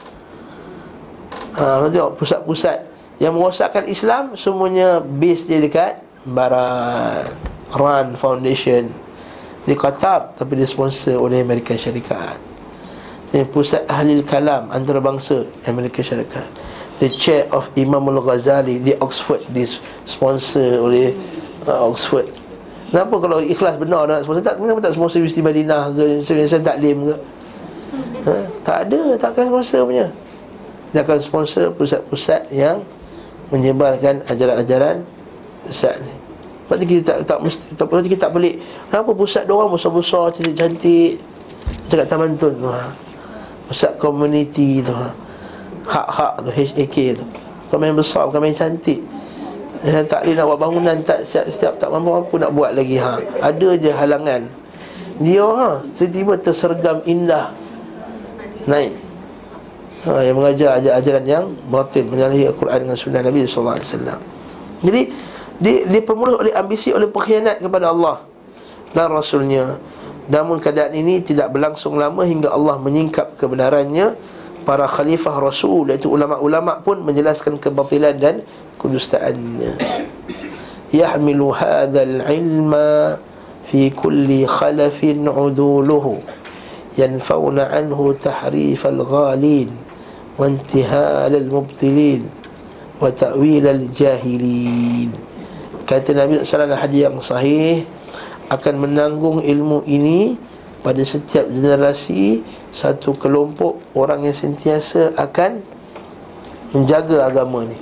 [1.54, 2.78] Ha, tengok pusat-pusat
[3.22, 7.30] yang merosakkan Islam semuanya base dia dekat Barat.
[7.74, 8.86] Run Foundation.
[9.64, 12.53] Di Qatar tapi disponsor oleh Amerika Syarikat
[13.34, 16.46] ini pusat ahli kalam antarabangsa Amerika Syarikat.
[17.02, 19.66] The chair of Imam Al-Ghazali di Oxford di
[20.06, 21.10] sponsor oleh
[21.66, 22.30] uh, Oxford.
[22.94, 24.38] Kenapa kalau ikhlas benar nak sponsor?
[24.46, 26.22] Tak kenapa tak sponsor Universiti Madinah ke?
[26.22, 27.16] Universiti Taklim ke?
[28.24, 28.34] Ha?
[28.62, 30.06] tak ada takkan sponsor punya.
[30.94, 32.86] Dia akan sponsor pusat-pusat yang
[33.50, 35.02] menyebarkan ajaran-ajaran
[35.74, 36.14] sesat ni.
[36.70, 38.62] Sebab tu kita tak, tak mesti tak, kita tak pelik.
[38.94, 41.18] Kenapa pusat dia orang besar-besar Cantik-cantik?
[41.90, 42.54] Cakap Taman Tun.
[42.62, 42.94] Tu ha.
[43.70, 45.08] Pusat komuniti tu ha.
[45.84, 47.24] Hak-hak tu HAK tu.
[47.68, 49.00] Bukan main besar Bukan main cantik.
[49.84, 53.20] Yang tak boleh nak buat bangunan tak setiap, setiap tak mampu-mampu nak buat lagi ha.
[53.44, 54.42] Ada je halangan.
[55.20, 57.52] Dia ha, tiba-tiba tersergam indah.
[58.64, 58.96] Naik.
[60.08, 63.80] Ha, Yang mengajar ajaran yang Batin Menyalahi Al-Quran dengan sunnah Nabi SAW
[64.84, 65.02] Jadi
[65.56, 68.20] di, dipermulus oleh ambisi oleh pengkhianat kepada Allah.
[68.92, 69.80] Dan Rasulnya
[70.24, 74.16] namun keadaan ini tidak berlangsung lama hingga Allah menyingkap kebenarannya.
[74.64, 78.40] Para khalifah Rasul iaitu ulama-ulama pun menjelaskan kebatilan dan
[78.80, 79.76] kedustaannya.
[81.04, 83.20] Yahmilu hadzal ilma
[83.68, 86.16] fi kulli khalafin uduluhu.
[88.16, 89.68] Tahrif al-ghalin
[90.40, 92.24] wa intihal al-mubtilin
[93.02, 95.10] wa ta'wil al-jahilin
[95.84, 97.84] Kata Nabi SAW dalam hadis yang sahih
[98.54, 100.38] Akan menanggung ilmu ini
[100.86, 102.46] Pada setiap generasi.
[102.70, 105.58] Satu kelompok orang yang sentiasa akan
[106.74, 107.78] Menjaga agama ni.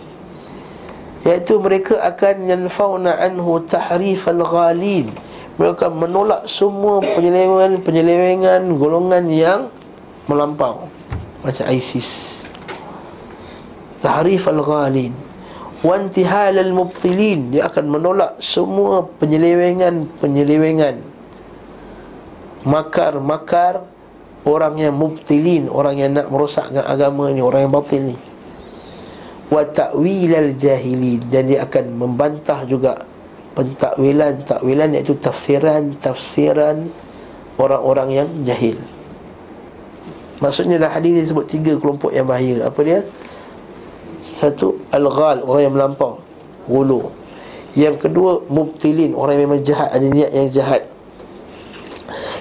[1.29, 5.13] Iaitu mereka akan Yanfawna anhu tahrif al-ghalin
[5.61, 9.61] Mereka menolak semua penyelewengan-penyelewengan Golongan yang
[10.25, 10.89] melampau.
[11.45, 12.43] Macam ISIS.
[14.01, 15.32] Tahrif al-ghalin
[15.83, 21.03] wantihal al-mubtilin dia akan menolak semua penyelewengan-penyelewengan
[22.63, 23.83] makar-makar
[24.47, 28.17] orang yang mubtilin orang yang nak merosakkan agama ni orang yang batil ni.
[29.53, 33.05] Wa ta'wil al-jahilin dan dia akan membantah juga
[33.53, 36.89] pentakwilan-takwilan iaitu tafsiran-tafsiran
[37.61, 38.81] orang-orang yang jahil.
[40.41, 42.67] Maksudnya dalam hadis dia sebut tiga kelompok yang bahaya.
[42.67, 43.07] Apa dia?
[44.25, 46.21] Satu Al-Ghal Orang yang melampau.
[46.69, 47.09] Gulu.
[47.73, 49.89] Yang kedua Mubtilin Orang yang memang jahat.
[49.91, 50.83] Ada niat yang jahat.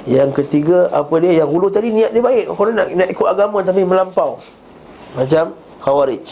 [0.06, 1.42] Yang ketiga Apa dia?
[1.42, 2.52] Yang gulu tadi niat dia baik.
[2.52, 4.38] Orang nak, nak ikut agama Tapi melampau.
[5.16, 6.26] Macam Khawarij.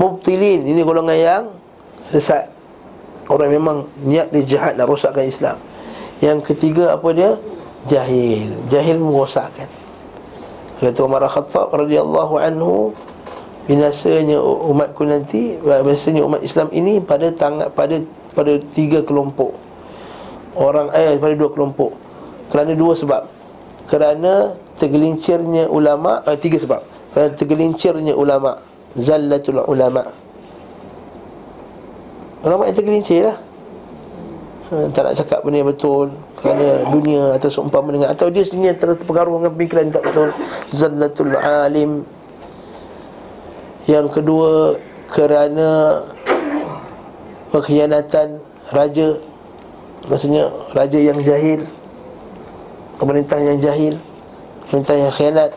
[0.00, 1.42] Mubtilin Ini golongan yang
[2.08, 2.48] Sesat.
[3.28, 5.60] Orang yang memang Niat dia jahat Nak rosakkan Islam.
[6.24, 7.36] Yang ketiga Apa dia?
[7.86, 8.54] Jahil.
[8.70, 9.66] Jahil merosakkan.
[10.82, 12.90] Kata Umar Khattab radhiyallahu anhu
[13.62, 18.02] binasanya umatku nanti biasanya umat Islam ini pada tangan pada
[18.34, 19.54] pada tiga kelompok.
[20.58, 21.94] Orang eh pada dua kelompok.
[22.50, 23.22] Kerana dua sebab.
[23.88, 26.82] Kerana tergelincirnya ulama eh, tiga sebab.
[27.14, 28.58] Kerana tergelincirnya ulama.
[28.92, 30.04] Zallatul ulama.
[32.42, 33.38] Ulama yang tergelincir lah.
[34.72, 36.10] Eh, tak nak cakap benda yang betul.
[36.40, 40.28] Kerana dunia atau seumpama dengan atau dia sendiri yang terpengaruh dengan fikiran tak betul.
[40.72, 42.02] Zallatul alim
[43.90, 44.78] yang kedua
[45.10, 46.02] kerana
[47.50, 48.40] pengkhianatan
[48.72, 49.18] raja
[50.02, 51.62] Maksudnya raja yang jahil
[52.98, 53.94] Pemerintah yang jahil
[54.66, 55.50] Pemerintah yang khianat.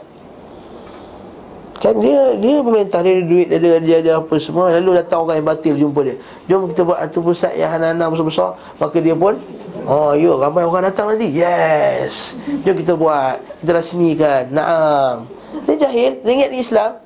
[1.80, 5.24] Kan dia dia pemerintah dia ada duit dia ada, dia ada apa semua Lalu datang
[5.24, 6.16] orang yang batil jumpa dia.
[6.50, 9.38] Jom kita buat satu pusat yang hana-hana besar-besar Maka dia pun
[9.86, 11.30] Oh ya ramai orang datang nanti.
[11.30, 12.34] Yes.
[12.66, 14.50] Jom kita buat Kita rasmikan.
[14.50, 15.30] Naam.
[15.70, 17.05] Dia jahil Dia ingat Islam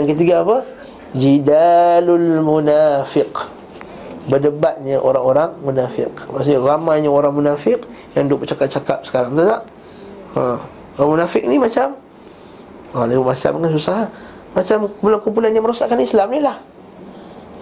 [0.00, 0.64] yang ketiga apa?
[1.12, 3.52] Jidalul munafiq
[4.30, 6.14] berdebatnya orang-orang munafik.
[6.30, 7.82] Maksudnya ramainya orang munafik
[8.14, 9.62] yang duk bercakap-cakap sekarang, betul tak?
[10.38, 10.42] Ha.
[10.96, 11.96] Orang munafik ni macam
[12.92, 14.04] Ha, dia macam kan susah
[14.52, 16.60] Macam kumpulan-kumpulan yang merosakkan Islam ni lah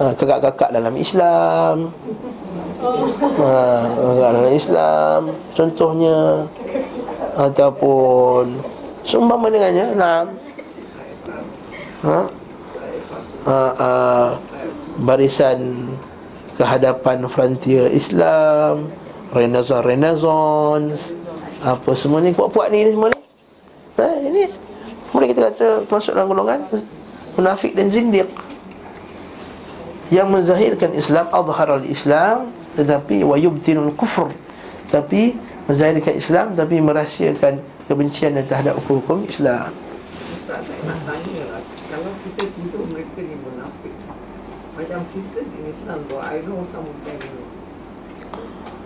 [0.03, 1.95] ha, Kakak-kakak dalam Islam
[3.39, 3.55] ha,
[3.95, 5.21] Kakak dalam Islam
[5.55, 6.43] Contohnya
[7.39, 8.59] Ataupun
[9.07, 10.27] Sumpama dengannya Nah
[12.07, 12.21] ha?
[13.41, 13.91] Ha, ha,
[15.01, 15.89] Barisan
[16.61, 18.93] Kehadapan frontier Islam
[19.33, 21.01] Renaissance Renaissance
[21.65, 23.19] Apa semua ni Puak-puak ni, ni semua ni
[23.97, 24.43] ha, Ini
[25.11, 26.61] Kemudian kita kata termasuk dalam golongan
[27.35, 28.31] munafik dan zindiq
[30.11, 34.31] yang menzahirkan Islam azhar al-Islam tetapi wa yubtinul kufur
[34.91, 35.39] tapi
[35.71, 39.71] menzahirkan Islam tapi merahsiakan kebencian terhadap hukum-hukum Islam.
[40.35, 41.63] Ustaz, saya nak tanya lah.
[41.91, 43.95] Kalau kita tuduh mereka ni munafik
[45.01, 47.49] Macam sisters in Islam tu I know some of them you know.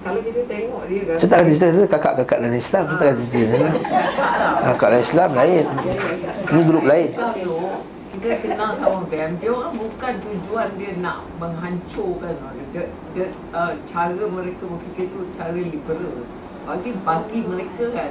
[0.07, 2.83] Kalau kita tengok dia kan Saya tak kata tu kakak-kakak dalam Islam.
[2.87, 3.71] Saya tak kata cerita tu
[4.63, 5.65] Kakak dalam Islam lain.
[6.55, 7.09] Ini grup lain.
[8.15, 9.31] Kita kenal sama them.
[9.43, 12.35] Dia orang bukan tujuan dia nak menghancurkan.
[12.71, 16.15] Dia, dia, uh, Cara mereka berfikir tu cara liberal
[16.65, 18.09] bagi bagi mereka kan.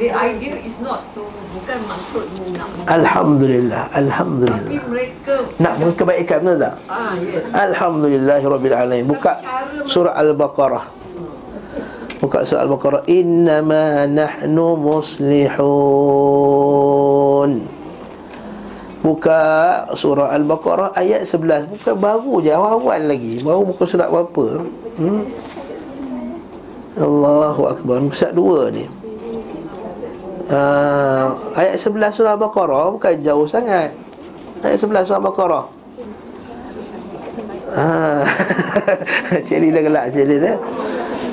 [0.00, 2.24] The idea is not to bukan maksud
[2.56, 4.64] nak Alhamdulillah Alhamdulillah.
[4.64, 6.74] Tapi mereka nak kebaikan betul tak?
[6.88, 7.44] Ah yes.
[7.52, 9.04] Alhamdulillah Rabbil Alamin.
[9.04, 9.36] Buka
[9.84, 10.88] surah Al-Baqarah.
[12.16, 13.04] Buka surah Al-Baqarah.
[13.12, 15.60] Innama nahnu muslihun.
[19.04, 19.38] Buka
[19.94, 23.38] surah Al-Baqarah ayat 11 Buka baru je awal-awal lagi.
[23.44, 24.64] Baru buka berapa?
[24.96, 25.28] Hmm?
[26.96, 28.00] Allahu Akbar.
[28.08, 28.88] Pusat dua ni.
[30.46, 33.92] Uh, Ayat 11 surah Al-Baqarah Bukan jauh sangat.
[34.64, 35.64] Ayat 11 surah Al-Baqarah.
[37.76, 38.24] Ah,
[39.46, 40.56] Cik Lila gelak Cik Lila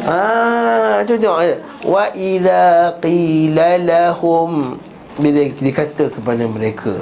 [0.03, 1.55] Ah, cuba tengok ya.
[1.87, 2.63] Wa idza
[2.99, 4.75] qila lahum.
[5.15, 6.99] Bila dikata kepada mereka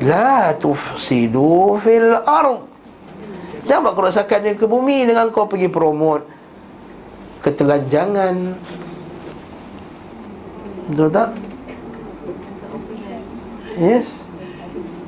[0.00, 2.64] la tufsidu fil ard.
[3.68, 6.33] Jangan buat kerosakan di ke bumi dengan kau pergi promote
[7.44, 8.56] ketelanjangan.
[10.88, 11.30] Betul tak?
[13.76, 14.24] Yes.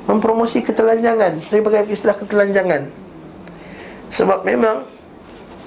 [0.05, 1.41] Mempromosi ketelanjangan.
[1.49, 2.87] Saya pakai istilah ketelanjangan.
[4.13, 4.87] Sebab memang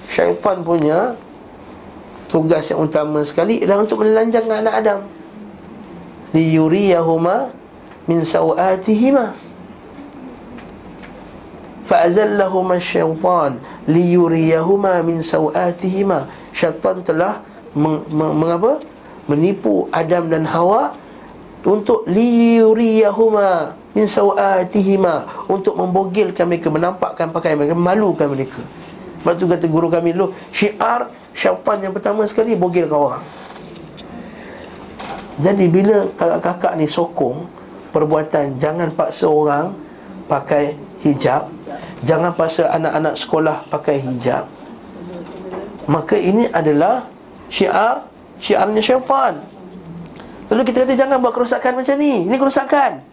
[0.09, 1.19] syaitan punya
[2.31, 5.01] tugas yang utama sekali adalah untuk menelanjangkan anak Adam
[6.31, 7.51] liyuriyahuma
[8.07, 9.35] min sawatihima
[11.91, 13.59] fa'azallahuma syaitan
[13.91, 17.43] liyuriyahuma min sawatihima syaitan telah
[17.75, 18.83] meng, meng, mengapa
[19.31, 20.95] menipu Adam dan Hawa
[21.63, 28.63] untuk liyuriyahuma min sawatihima untuk membogilkan mereka menampakkan pakaian mereka malukan mereka.
[29.21, 33.21] Sebab tu kata guru kami dulu Syiar syaitan yang pertama sekali Bogil orang.
[35.41, 37.49] Jadi bila kakak-kakak ni sokong
[37.97, 39.73] Perbuatan Jangan paksa orang
[40.29, 41.49] Pakai hijab.
[42.05, 44.60] Jangan paksa anak-anak sekolah Pakai hijab
[45.89, 47.09] Maka ini adalah
[47.49, 48.11] Syiar
[48.41, 49.37] Syiarnya syaitan.
[50.51, 52.25] Lalu kita kata jangan buat kerosakan macam ni.
[52.27, 53.05] Ini kerosakan.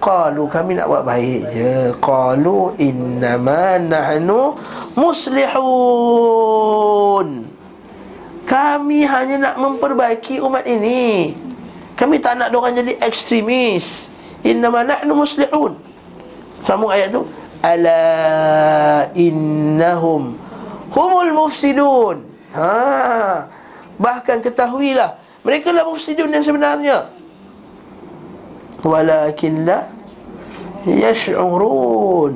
[0.00, 1.92] Qalu kami nak buat baik je.
[1.98, 4.54] Qalu innama nahnu
[4.96, 5.58] muslihun.
[8.46, 11.34] Kami hanya nak memperbaiki umat ini.
[11.98, 14.08] Kami tak nak orang jadi ekstremis.
[14.46, 15.76] Innama nahnu muslihun.
[16.62, 17.26] Sambung ayat tu.
[17.64, 20.36] Ala innahum
[20.94, 22.22] Humul mufsidun.
[22.54, 23.50] Ha.
[23.98, 27.10] Bahkan ketahuilah Mereka lah mufsidun yang sebenarnya.
[28.86, 29.90] Walakin la
[30.86, 32.34] Yash'urun.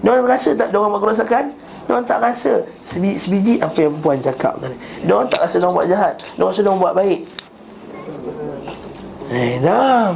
[0.00, 1.52] Diorang rasa tak diorang buat kerosakan?
[1.84, 2.64] Diorang tak rasa.
[2.80, 4.76] Sebiji, sebiji apa yang puan cakap tadi.
[5.04, 6.14] Diorang tak rasa diorang buat jahat.
[6.34, 7.20] Diorang rasa diorang buat baik.
[9.30, 10.10] Eh, dah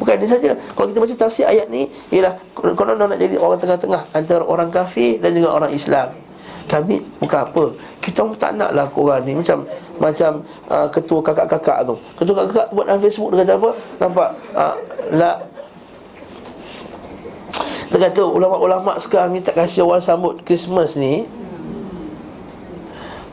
[0.00, 0.50] Bukan dia saja.
[0.56, 5.20] Kalau kita baca tafsir ayat ni Ialah Kalau nak jadi orang tengah-tengah Antara orang kafir
[5.20, 6.23] dan juga orang Islam
[6.64, 7.64] Kami bukan apa
[8.00, 9.64] Kita tak naklah korang ni Macam
[10.00, 14.74] Macam uh, ketua kakak-kakak tu Ketua kakak buat dalam Facebook Dia kata apa Nampak uh,
[15.12, 15.32] La
[17.94, 21.30] dia kata ulama-ulama sekarang ni tak kasih orang sambut Christmas ni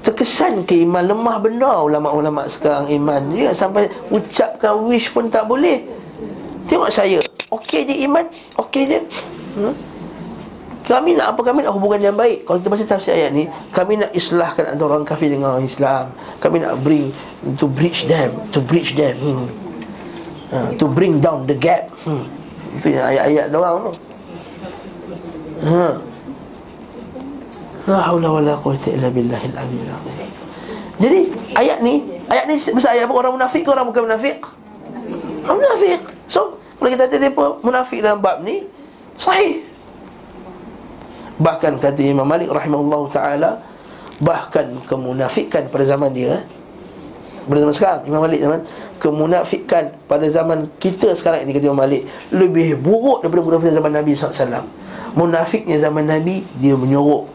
[0.02, 5.86] Terkesan ke iman lemah benda ulama-ulama sekarang iman dia sampai ucapkan wish pun tak boleh.
[6.66, 7.22] Tengok saya.
[7.54, 8.26] Okey je iman,
[8.66, 9.00] okey je.
[9.62, 9.74] Hmm?
[10.82, 11.42] Kami nak apa?
[11.46, 12.44] Kami nak hubungan yang baik.
[12.50, 16.10] Kalau kita baca tafsir ayat ni, kami nak islahkan antara orang kafir dengan orang Islam.
[16.42, 17.14] Kami nak bring
[17.62, 19.16] to bridge them, to bridge them.
[19.22, 19.48] Hmm.
[20.52, 21.88] Uh, to bring down the gap.
[22.04, 22.26] Hmm.
[22.82, 23.92] Itu yang ayat-ayat doang tu.
[25.62, 25.86] Ha.
[27.90, 29.82] La wala quwwata illa aliyyil azim.
[31.02, 31.22] Jadi
[31.58, 34.38] ayat ni, ayat ni besar ayat apa orang munafik ke orang bukan munafik?
[35.50, 36.02] Orang munafik.
[36.30, 38.70] So, kalau kita kata depa munafik dalam bab ni
[39.18, 39.66] sahih.
[41.42, 43.58] Bahkan kata Imam Malik rahimahullahu taala
[44.22, 46.42] bahkan kemunafikan pada zaman dia eh,
[47.50, 48.62] pada zaman sekarang Imam Malik zaman
[49.02, 54.14] kemunafikan pada zaman kita sekarang ini kata Imam Malik lebih buruk daripada munafikan zaman Nabi
[54.14, 54.62] SAW
[55.18, 57.28] munafiknya zaman Nabi dia menyorok.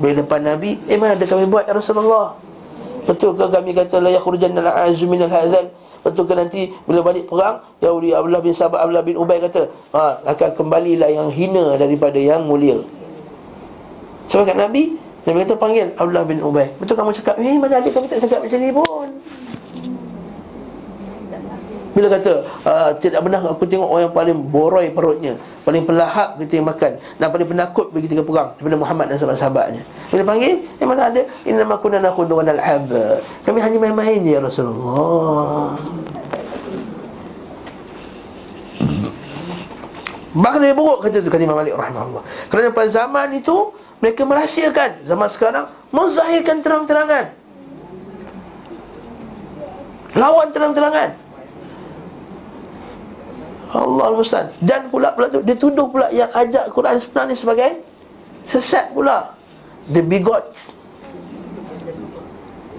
[0.00, 2.32] Bila depan Nabi eh mana ada kami buat ya Rasulullah?
[3.04, 5.68] Betul ke kami kata la yakhrujanna al-azu min al-hadzal?
[6.00, 10.16] Betul ke nanti bila balik perang Yahudi Abdullah bin Sabah Abdullah bin Ubay kata ha,
[10.24, 12.80] akan kembalilah yang hina daripada yang mulia
[14.30, 14.94] sebab kat Nabi
[15.26, 18.46] Nabi kata panggil Abdullah bin Ubay betul kamu cakap eh mana ada kami tak cakap
[18.46, 19.08] macam ni pun
[21.90, 22.32] bila kata
[22.64, 25.34] uh, tidak benar aku tengok orang yang paling boroi perutnya,
[25.66, 29.82] paling pelahap ketika makan dan paling penakut ketika perang daripada Muhammad dan sahabat-sahabatnya.
[30.14, 31.22] Bila panggil, eh mana ada?
[31.42, 32.88] Inna ma kunna nakhudu wa nal'ab.
[33.42, 35.74] Kami hanya main-main ya Rasulullah.
[40.30, 42.22] Bahkan dia buruk kata tu kata Imam Malik rahimahullah.
[42.46, 47.36] Kerana pada zaman itu mereka merahsiakan, zaman sekarang menzahirkan terang-terangan.
[50.16, 51.30] Lawan terang-terangan.
[53.70, 57.70] Allah Al-Mustan Dan pula pula tu Dia tuduh pula yang ajak Quran sebenarnya sebagai
[58.42, 59.30] Sesat pula.
[59.86, 60.50] The bigot.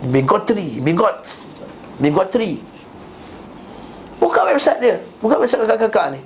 [0.04, 1.40] Bigotry Bigot.
[2.02, 2.60] Bigotry.
[4.20, 4.98] Buka website dia.
[5.24, 6.22] Buka website kakak-kakak ni.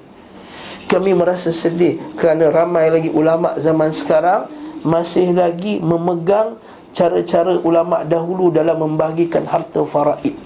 [0.90, 4.50] Kami merasa sedih Kerana ramai lagi ulama' zaman sekarang
[4.86, 6.62] Masih lagi memegang
[6.96, 10.38] Cara-cara ulama' dahulu Dalam membagikan harta faraid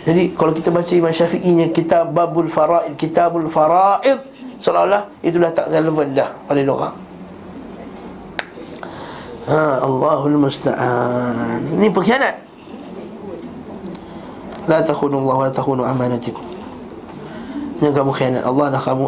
[0.00, 4.24] Jadi kalau kita baca Imam Syafi'inya kitab Babul Faraid, Kitabul Faraid
[4.56, 6.94] seolah-olah itu dah tak relevan dah pada orang.
[9.50, 11.60] Ha Allahul musta'an.
[11.80, 12.36] Ini pengkhianat.
[14.68, 15.82] La takhunu Allah wa la takhunu
[17.80, 19.04] Ini kamu khianat Allah dan kamu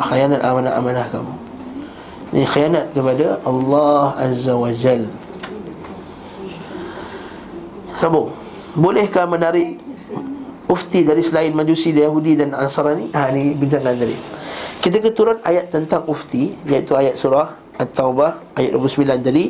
[0.00, 1.34] khianat amanah-amanah kamu.
[2.32, 5.04] Ini khianat kepada Allah Azza wa Jal.
[8.00, 8.32] Sambung.
[8.76, 9.80] Bolehkah menarik
[10.66, 14.18] ufti dari selain majusi Yahudi dan Ansarani ha ni bincang tadi
[14.82, 19.44] kita keturun ayat tentang ufti iaitu ayat surah At-Taubah ayat 29 tadi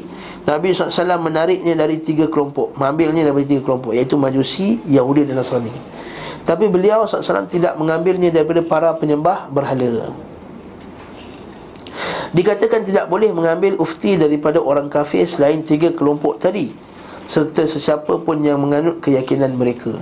[0.44, 5.72] Nabi SAW menariknya dari tiga kelompok mengambilnya dari tiga kelompok iaitu majusi Yahudi dan Nasrani
[6.46, 10.14] tapi beliau SAW tidak mengambilnya daripada para penyembah berhala
[12.26, 16.68] Dikatakan tidak boleh mengambil ufti daripada orang kafir selain tiga kelompok tadi
[17.26, 19.94] Serta sesiapa pun yang menganut keyakinan mereka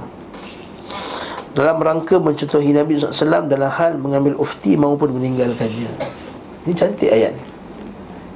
[1.54, 5.86] dalam rangka mencontohi Nabi SAW dalam hal mengambil ufti maupun meninggalkannya.
[6.66, 7.44] Ini cantik ayat ni.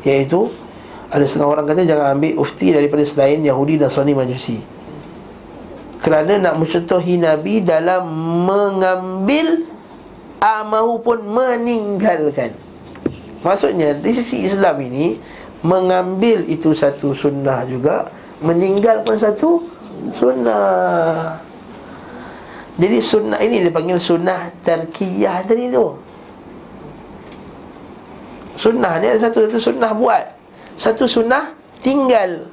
[0.06, 0.46] Iaitu
[1.10, 4.62] ada setengah orang kata jangan ambil ufti daripada selain Yahudi dan Majusi.
[5.98, 8.06] Kerana nak mencontohi Nabi dalam
[8.46, 9.66] mengambil
[10.66, 12.54] maupun meninggalkan.
[13.42, 15.18] Maksudnya di sisi Islam ini
[15.66, 18.06] mengambil itu satu sunnah juga,
[18.38, 19.66] meninggalkan satu
[20.14, 21.42] sunnah.
[22.78, 25.98] Jadi sunnah ini dipanggil sunnah terkiyah tadi tu
[28.54, 30.34] Sunnah ni ada satu-satu sunnah buat
[30.78, 32.46] Satu sunnah tinggal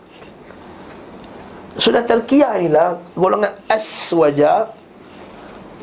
[1.75, 4.71] Sunnah terkiyah ni lah Golongan as wajah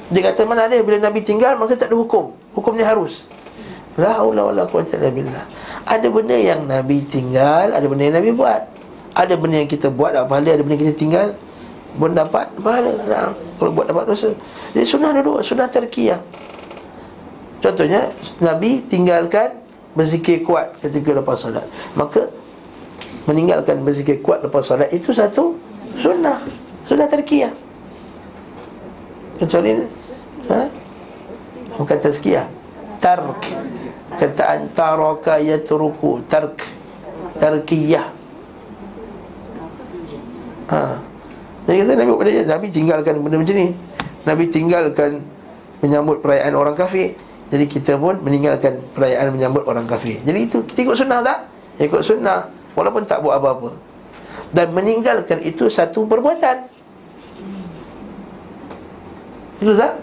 [0.08, 2.32] Dia kata mana ada bila Nabi tinggal Maka tak ada hukum.
[2.52, 3.24] Hukumnya harus.
[3.96, 5.44] La haula wa la quwata billah.
[5.84, 8.62] Ada benda yang Nabi tinggal Ada benda yang Nabi buat.
[9.12, 11.36] Ada benda yang kita buat Ada benda yang kita tinggal
[11.92, 12.92] pun dapat pahala.
[13.04, 14.32] Nah, kalau buat dapat dosa.
[14.72, 16.20] Jadi sunnah dua sunnah terkiyah
[17.62, 18.10] contohnya
[18.42, 19.54] Nabi tinggalkan
[19.94, 21.62] berzikir kuat ketika lepas solat.
[21.94, 22.28] Maka
[23.30, 25.54] meninggalkan berzikir kuat lepas solat itu satu
[25.98, 26.38] sunnah.
[26.86, 27.52] Sunnah terkiyah
[29.42, 29.70] kecuali
[30.46, 30.60] ha?
[31.74, 32.46] bukan tazkiyah.
[33.02, 33.42] Tark.
[34.14, 36.22] Kata antaraka yatruku.
[36.30, 36.62] Tark.
[37.42, 38.06] Tarkiyah.
[40.70, 40.80] Ha.
[41.66, 42.12] Dia kata Nabi
[42.46, 43.74] Nabi tinggalkan benda macam ni.
[44.22, 45.18] Nabi tinggalkan
[45.82, 47.18] menyambut perayaan orang kafir.
[47.50, 50.22] Jadi kita pun meninggalkan perayaan menyambut orang kafir.
[50.22, 51.38] Jadi itu kita ikut sunnah tak?
[51.82, 52.46] Ikut sunnah.
[52.78, 53.91] Walaupun tak buat apa-apa
[54.52, 56.68] Dan meninggalkan itu satu perbuatan.
[59.64, 59.96] Itu tak?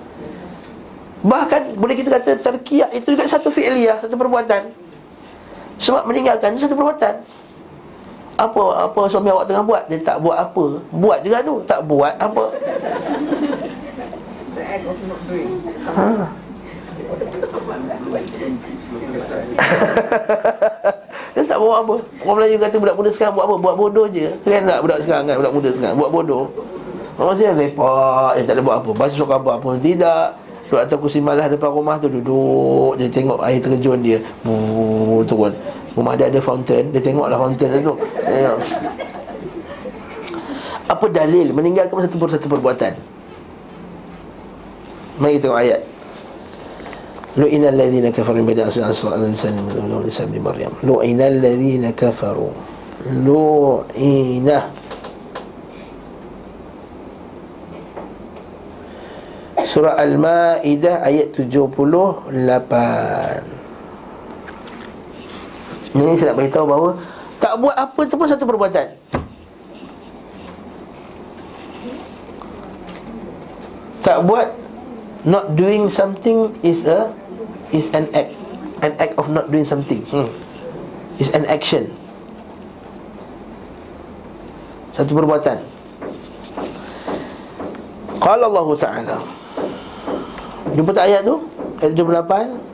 [1.21, 4.73] Bahkan boleh kita kata terkiak itu juga satu fi'liyah, satu perbuatan.
[5.77, 7.21] Sebab meninggalkan itu satu perbuatan.
[8.39, 9.83] Apa apa suami awak tengah buat?
[9.91, 10.65] Dia tak buat apa.
[10.95, 11.61] Buat juga tu.
[11.67, 12.45] Tak buat apa.
[15.93, 16.31] Ha
[21.37, 21.95] Dia tak bawa apa.
[22.25, 23.55] Orang Melayu kata budak muda sekarang buat apa?
[23.61, 24.33] Buat bodoh je.
[24.45, 25.35] Kan tak budak sekarang kan?
[25.37, 26.43] Budak muda sekarang Buat bodoh.
[27.19, 28.89] Orang saya lepak Dia tak ada buat apa.
[28.95, 30.39] Baca surat khabar pun tidak.
[30.69, 32.97] Duduk atas kursi malah depan rumah tu Duduk.
[32.97, 34.17] Dia tengok air terjun dia.
[34.41, 35.53] Buuuh turun
[35.93, 36.89] Rumah dia ada fountain.
[36.89, 37.93] Dia tengoklah fountain tu.
[38.25, 38.59] Tengok.
[40.89, 42.93] Apa dalil Meninggalkan satu perbuatan?
[45.19, 45.98] Mari tengok ayat
[47.38, 49.58] لئن الذين كفروا من بني أسرع على لسان
[50.06, 52.52] لسان ابن مريم لئن الذين كفروا
[53.10, 54.48] لئن
[59.64, 62.30] Surah Al-Ma'idah ayat 78
[65.98, 66.94] Ini saya nak beritahu bahawa
[67.42, 68.86] Tak buat apa tu pun satu perbuatan
[74.06, 74.46] Tak buat
[75.24, 77.10] Not doing something is a
[77.75, 78.33] is an act
[78.79, 80.01] an act of not doing something.
[80.07, 80.29] Hmm.
[81.19, 81.91] is an action.
[84.95, 85.59] Satu perbuatan.
[88.23, 89.17] Qala Allah taala.
[90.75, 91.43] Jumpa tak ayat tu?
[91.83, 92.69] Ayat 78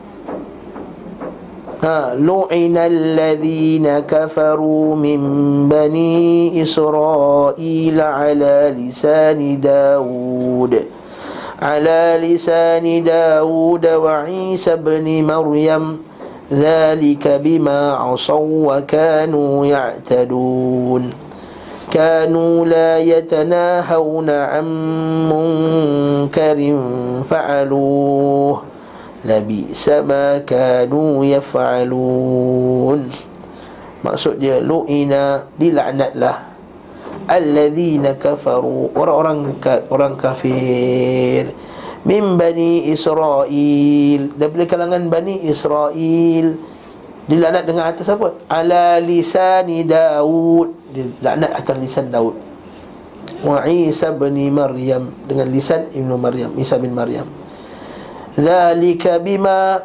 [1.86, 5.22] Ha, lu'ina alladhina kafaru min
[5.70, 7.54] bani Israel
[8.02, 10.74] ala lisani Dawud
[11.63, 15.85] على لسان داود وعيسى بن مريم
[16.53, 21.13] ذلك بما عصوا وكانوا يعتدون
[21.91, 24.67] كانوا لا يتناهون عن
[25.29, 26.59] منكر
[27.31, 28.63] فعلوه
[29.25, 33.01] لبئس ما كانوا يفعلون
[34.01, 36.54] maksud dia lu'ina dilaknatlah
[37.26, 39.58] alladzina kafaru orang-orang
[39.90, 41.52] orang kafir.
[42.06, 44.22] Min bani Israel.
[44.38, 46.58] Daripada kalangan bani Israel.
[47.26, 48.38] Dilaknat dengan atas apa?
[48.46, 50.94] Ala lisani Daud.
[50.94, 52.38] Dilaknat atas lisan Daud.
[53.42, 55.10] Wa Isa bin Maryam.
[55.26, 56.54] Dengan lisan Ibnu Maryam.
[56.62, 57.26] Isa bin Maryam.
[58.38, 59.82] Zalika bima.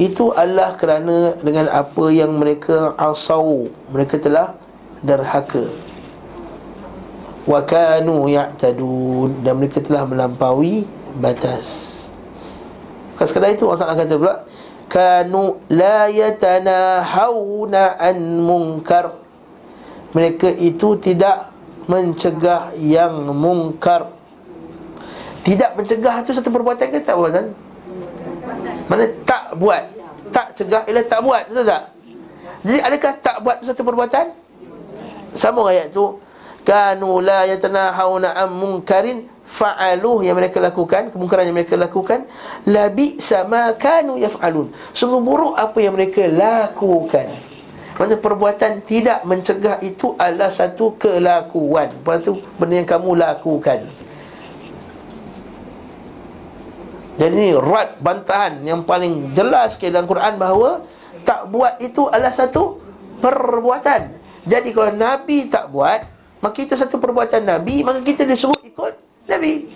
[0.00, 3.68] Itu Allah kerana dengan apa yang mereka asau.
[3.92, 4.56] Mereka telah
[5.04, 5.87] derhaka
[7.48, 10.84] wa kanu ya'tadun dan mereka telah melampaui
[11.16, 11.96] batas.
[13.16, 14.34] Bukan sekadar itu Allah Taala kata pula
[14.92, 19.16] kanu la yatanahawna an munkar.
[20.12, 21.52] Mereka itu tidak
[21.88, 24.12] mencegah yang mungkar.
[25.44, 27.46] Tidak mencegah itu satu perbuatan ke tak perbuatan?
[28.88, 29.84] Mana tak buat
[30.28, 31.82] Tak cegah ialah tak buat Betul tak?
[32.64, 34.26] Jadi adakah tak buat itu satu perbuatan?
[35.32, 36.20] Sama ayat tu
[36.68, 42.28] kanu la yatanahawna am munkarin fa'aluh yang mereka lakukan kemungkaran yang mereka lakukan
[42.68, 44.68] labi sama kanu yaf'alun.
[44.92, 47.32] Sungguh buruk apa yang mereka lakukan.
[47.96, 51.88] Maksudnya perbuatan tidak mencegah itu adalah satu kelakuan.
[51.88, 53.80] Lepas itu benda yang kamu lakukan.
[57.18, 60.86] Jadi ini rad bantahan yang paling jelas ke dalam Quran bahawa
[61.28, 62.80] Tak buat itu adalah satu
[63.20, 64.16] perbuatan.
[64.48, 66.08] Jadi kalau Nabi tak buat
[66.38, 68.94] Maka itu satu perbuatan Nabi Maka kita disuruh ikut
[69.26, 69.66] Nabi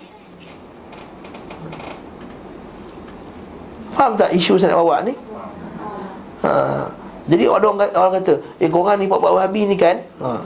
[3.93, 5.13] Faham tak isu saya nak bawa ni?
[6.43, 6.51] Ha.
[7.23, 10.43] Jadi ada orang, orang kata Eh korang ni buat-buat wahabi ni kan ha.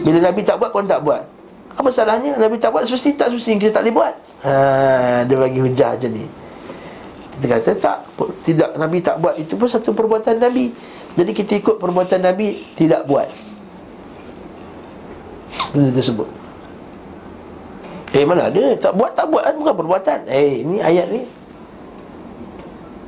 [0.00, 1.22] Bila Nabi tak buat, korang tak buat
[1.74, 2.38] Apa salahnya?
[2.38, 4.14] Nabi tak buat, semesti tak semesti Kita tak boleh buat
[4.46, 5.22] ha.
[5.26, 6.24] Dia bagi hujah je ni
[7.38, 7.98] Kita kata tak
[8.46, 10.70] tidak Nabi tak buat Itu pun satu perbuatan Nabi
[11.18, 13.49] Jadi kita ikut perbuatan Nabi Tidak buat
[15.72, 16.28] benda tersebut.
[18.10, 18.74] Eh mana ada?
[18.74, 19.46] Tak buat tak buat.
[19.54, 20.26] Bukan perbuatan.
[20.26, 21.22] Eh ini ayat ni.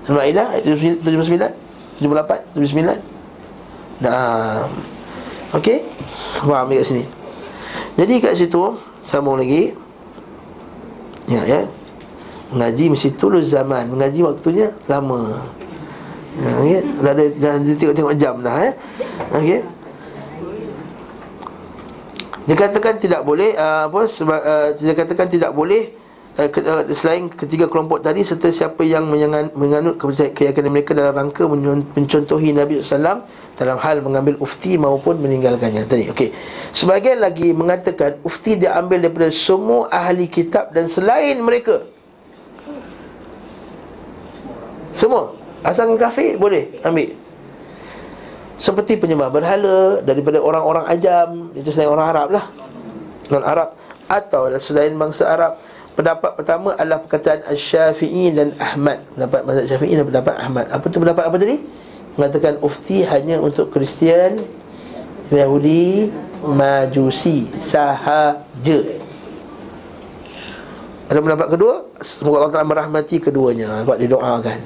[0.02, 4.66] Al-Ma'idah Ayat 79 78 79 Nah
[5.54, 5.84] Okey.
[6.42, 7.04] Faham kat sini.
[7.94, 9.74] Jadi kat situ Sambung lagi.
[11.26, 11.60] Ya ya.
[12.54, 13.90] Mengaji mesti tulus zaman.
[13.90, 15.42] Mengaji waktunya lama.
[16.32, 16.80] Ya, okay.
[17.04, 18.72] dah ada dah, dah tengok-tengok jam dah eh.
[19.36, 19.60] Okey.
[22.42, 25.94] Dikatakan tidak boleh uh, apa sebab uh, dikatakan tidak boleh
[26.34, 29.94] uh, ke, uh, selain ketiga kelompok tadi serta siapa yang menyangan, menganut
[30.34, 33.22] keyakinan mereka dalam rangka mencontohi Nabi SAW
[33.54, 36.10] dalam hal mengambil ufti maupun meninggalkannya tadi.
[36.10, 36.34] Okey.
[36.74, 41.86] Sebagian lagi mengatakan ufti diambil daripada semua ahli kitab dan selain mereka.
[44.90, 45.30] Semua
[45.62, 47.21] asal kafir boleh ambil
[48.62, 52.44] seperti penyembah berhala daripada orang-orang ajam itu selain orang Arab lah
[53.34, 53.74] non Arab
[54.06, 55.58] atau selain bangsa Arab
[55.92, 59.04] Pendapat pertama adalah perkataan Asy-Syafi'i dan Ahmad.
[59.12, 60.64] Pendapat mazhab Syafi'i dan pendapat Ahmad.
[60.72, 61.60] Apa tu pendapat apa tadi?
[62.16, 64.40] Mengatakan ufti hanya untuk Kristian,
[65.28, 66.08] Yahudi,
[66.42, 68.80] Majusi sahaja.
[71.12, 74.58] Ada pendapat kedua, semoga Allah Taala merahmati keduanya sebab didoakan.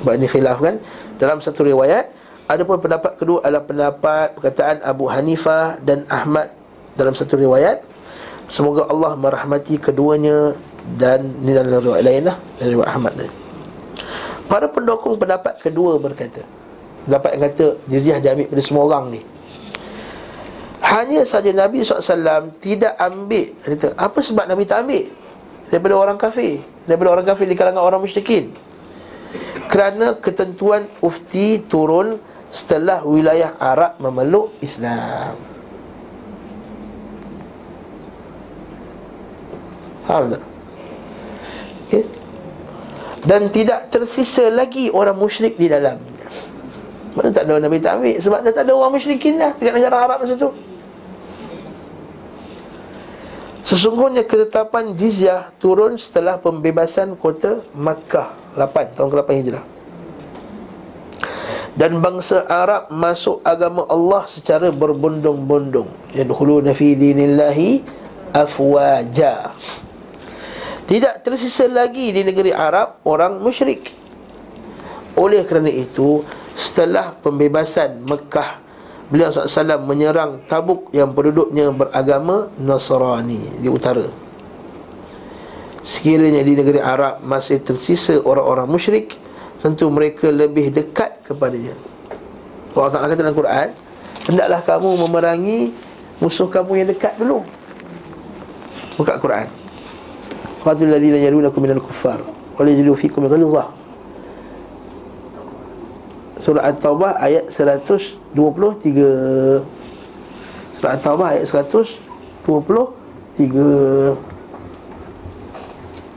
[0.00, 0.80] Sebab ini khilaf kan
[1.20, 2.08] dalam satu riwayat
[2.48, 6.48] Adapun pendapat kedua adalah pendapat perkataan Abu Hanifah dan Ahmad
[6.96, 7.84] dalam satu riwayat
[8.48, 10.56] Semoga Allah merahmati keduanya
[10.96, 13.32] dan ini dalam riwayat lain lah dari riwayat Ahmad tadi.
[14.48, 16.40] Para pendukung pendapat kedua berkata,
[17.04, 19.20] pendapat yang kata jizyah diambil pada semua orang ni.
[20.80, 25.04] Hanya saja Nabi SAW tidak ambil kata, Apa sebab Nabi tak ambil?
[25.68, 28.56] Daripada orang kafir Daripada orang kafir di kalangan orang musyrikin
[29.68, 32.16] Kerana ketentuan ufti turun
[32.48, 35.36] Setelah wilayah Arab memeluk Islam.
[40.08, 40.42] Faham tak?
[41.88, 42.04] Okay.
[43.28, 46.00] Dan tidak tersisa lagi orang musyrik di dalam
[47.12, 49.96] Mana tak ada Nabi tak ambil Sebab dah tak ada orang musyrikin lah Dekat negara
[50.08, 50.48] Arab masa tu.
[53.68, 59.64] Sesungguhnya ketetapan jizyah turun setelah pembebasan kota Makkah 8 tahun ke-8 Hijrah
[61.78, 67.86] dan bangsa Arab masuk agama Allah secara berbondong-bondong yadkhuluna fi dinillahi
[68.34, 69.54] afwaja
[70.88, 73.92] tidak tersisa lagi di negeri Arab orang musyrik.
[75.20, 76.24] Oleh kerana itu,
[76.56, 78.56] setelah pembebasan Mekah,
[79.12, 84.08] beliau SAW menyerang tabuk yang penduduknya beragama Nasrani di utara.
[85.84, 89.20] Sekiranya di negeri Arab masih tersisa orang-orang musyrik,
[89.58, 91.74] tentu mereka lebih dekat kepadanya.
[92.78, 93.74] Allah Ta'ala kata dalam Quran,
[94.30, 95.74] hendaklah kamu memerangi
[96.22, 97.42] musuh kamu yang dekat dulu.
[98.94, 99.50] Buka Quran.
[100.58, 102.18] Qatil ladhina yalunakum minal kuffar
[102.58, 103.70] Wala yajidu fikum ghalidhah
[106.42, 109.62] Surah At-Taubah ayat 123
[110.78, 114.18] Surah At-Taubah ayat 123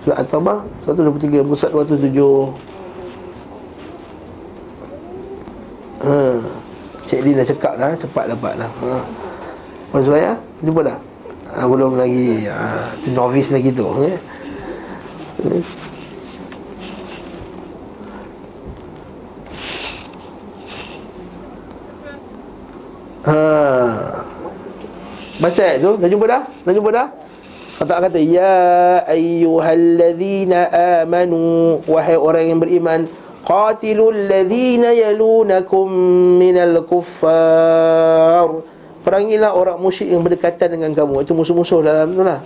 [0.02, 2.71] Surah At-Taubah 123 Musa 207
[6.02, 6.18] Ha.
[7.06, 9.06] Cik Din dah cekap dah Cepat dapat dah ha.
[9.94, 10.34] Puan Suraya
[10.66, 10.98] Jumpa dah
[11.54, 14.18] ha, Belum lagi ha, Tu novice lagi tu ya.
[23.22, 23.38] Ha.
[25.42, 26.42] Baca ayat tu, dah jumpa dah?
[26.66, 27.08] Dah jumpa dah?
[27.82, 30.70] Kata kata ya ayyuhallazina
[31.02, 33.10] amanu wahai orang yang beriman
[33.46, 35.90] qatilul ladzina yalunakum
[36.38, 38.62] minal kuffar.
[39.02, 41.26] Perangilah orang musyrik yang berdekatan dengan kamu.
[41.26, 42.38] Itu musuh-musuh dalam tu lah.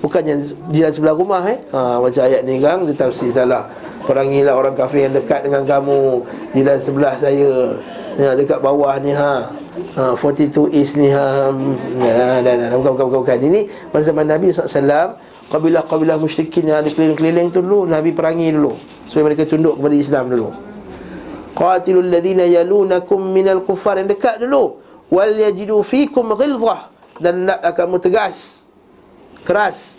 [0.00, 1.60] Bukannya di sebelah rumah eh?
[1.76, 3.68] Ha, Macam ayat ni kan Dia tafsir salah.
[4.08, 6.24] Perangilah orang kafir yang dekat dengan kamu.
[6.56, 7.76] Dalam sebelah saya.
[8.18, 9.54] Ya, Dekat bawah ni ha.
[9.94, 11.54] ha 42 East ni ha.
[12.02, 13.38] Ya, dan, dan, bukan, bukan, bukan, bukan.
[13.46, 13.60] Ini
[13.94, 18.70] masa Nabi SAW Kabilah-kabilah musyrikin yang ada keliling-keliling tu dulu Nabi perangi dulu
[19.10, 20.48] Supaya mereka tunduk kepada Islam dulu.
[21.58, 24.78] Qatilul ladhina yalunakum minal kufar Yang dekat dulu.
[25.10, 26.94] Wal yajidu fikum ghilzah.
[27.18, 28.62] Dan nak kamu tegas.
[29.42, 29.98] Keras.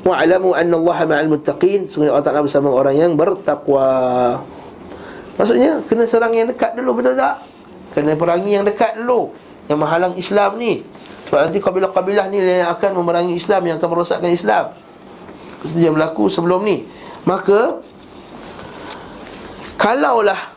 [0.00, 1.84] Wa'lamu anna Allah ma'al muttaqin.
[1.84, 3.84] Sungguh Allah Taala bersama orang yang bertakwa.
[5.36, 7.44] Maksudnya kena serang yang dekat dulu betul tak?
[7.92, 9.36] Kena perangi yang dekat dulu.
[9.68, 10.93] Yang menghalang Islam ni
[11.34, 14.70] sebab nanti kabilah-kabilah ni yang akan memerangi Islam yang akan merosakkan Islam
[15.74, 16.86] yang berlaku sebelum ni
[17.26, 17.82] maka
[19.74, 20.54] kalaulah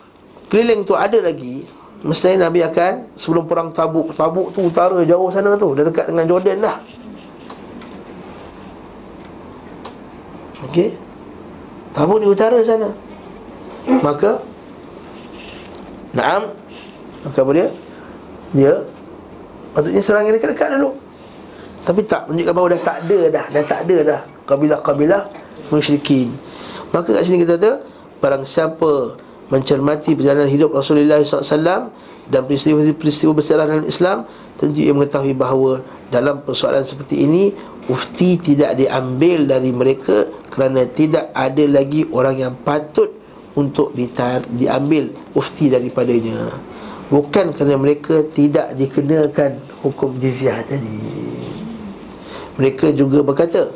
[0.53, 1.65] keliling tu ada lagi
[2.05, 6.29] Mestinya Nabi akan Sebelum perang tabuk Tabuk tu utara jauh sana tu Dah dekat dengan
[6.29, 6.77] Jordan dah
[10.69, 10.93] Okey.
[11.97, 12.93] Tabuk di utara sana.
[14.05, 14.45] Maka
[16.13, 16.53] Naam
[17.25, 17.67] Maka apa dia?
[18.53, 18.73] Dia
[19.71, 20.91] Patutnya serang yang dekat-dekat dulu
[21.83, 25.21] Tapi tak menunjukkan bahawa dah tak ada dah Dah tak ada dah Kabilah-kabilah
[25.73, 26.31] Musyrikin
[26.95, 27.71] Maka kat sini kita kata
[28.23, 29.17] Barang siapa
[29.47, 31.91] Mencermati perjalanan hidup Rasulullah SAW
[32.27, 34.27] Dan peristiwa-peristiwa besar dalam Islam
[34.59, 35.79] Tentu ia mengetahui bahawa
[36.11, 37.55] Dalam persoalan seperti ini
[37.87, 43.07] Ufti tidak diambil dari mereka kerana tidak ada lagi orang yang patut
[43.55, 46.51] untuk ditar, diambil ufti daripadanya.
[47.07, 50.99] Bukan kerana mereka tidak dikenakan hukum jizyah tadi.
[52.59, 53.71] Mereka juga berkata,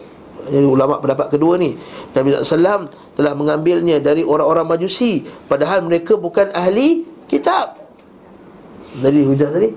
[0.52, 1.80] ulama pendapat kedua ni,
[2.12, 7.80] Nabi SAW telah mengambilnya dari orang-orang majusi padahal mereka bukan ahli kitab.
[9.00, 9.72] Dari hujah tadi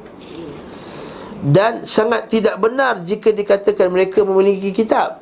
[1.45, 5.21] dan sangat tidak benar jika dikatakan mereka memiliki kitab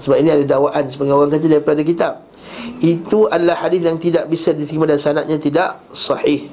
[0.00, 2.24] Sebab ini ada dakwaan Sebagai orang kata daripada kitab
[2.80, 6.48] Itu adalah hadis yang tidak bisa diterima Dan sanatnya tidak sahih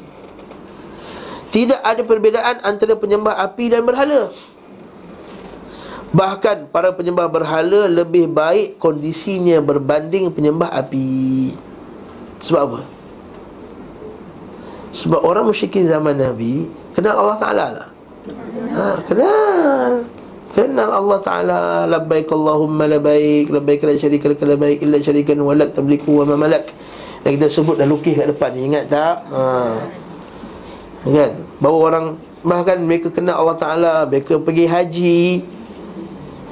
[1.55, 4.35] Tidak ada perbezaan Antara penyembah api dan berhala
[6.11, 11.55] Bahkan para penyembah berhala Lebih baik kondisinya Berbanding penyembah api
[12.43, 12.79] Sebab apa?
[14.91, 17.89] Sebab orang musyrikin zaman Nabi Kenal Allah Ta'ala tak?
[18.75, 19.91] Ha, kenal
[20.51, 26.19] Kenal Allah Ta'ala Labbaik Allahumma labbaik Labbaik la syarika laka labbaik Illa syarikan walak tabliku
[26.19, 26.67] wa ma malak
[27.23, 29.15] Dan kita sebut dah lukis kat depan Ingat tak?
[29.31, 30.04] Ha.
[31.05, 31.31] Kan?
[31.61, 32.05] Bahawa orang
[32.45, 35.21] Bahkan mereka kenal Allah Ta'ala Mereka pergi haji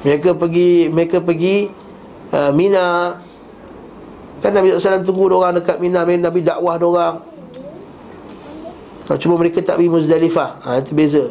[0.06, 1.84] Mereka pergi Mereka pergi
[2.34, 3.18] uh, Mina.
[4.42, 7.22] Kan Nabi SAW tunggu orang dekat Mina Nabi dakwah orang.
[9.20, 10.50] Cuma mereka tak pergi Muzdalifah.
[10.64, 11.24] Ha, Itu beza.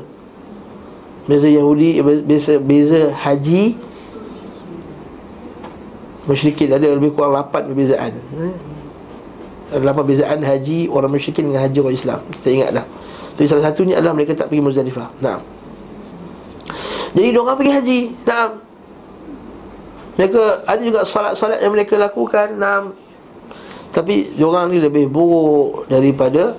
[1.24, 3.78] Beza Yahudi Beza, beza haji.
[6.24, 8.16] Musyrikin ada lebih kurang 8 perbezaan.
[9.76, 12.20] Ada 8 perbezaan haji Orang musyrikin dengan haji orang Islam.
[12.32, 12.86] Kita ingat dah
[13.38, 15.42] Jadi salah satunya adalah mereka tak pergi Muzdalifah Nah.
[17.14, 18.00] Jadi diorang pergi haji
[18.30, 18.48] Nah.
[20.14, 22.94] Mereka ada juga salat-salat yang mereka lakukan Nah.
[23.94, 26.58] Tapi diorang ni lebih buruk daripada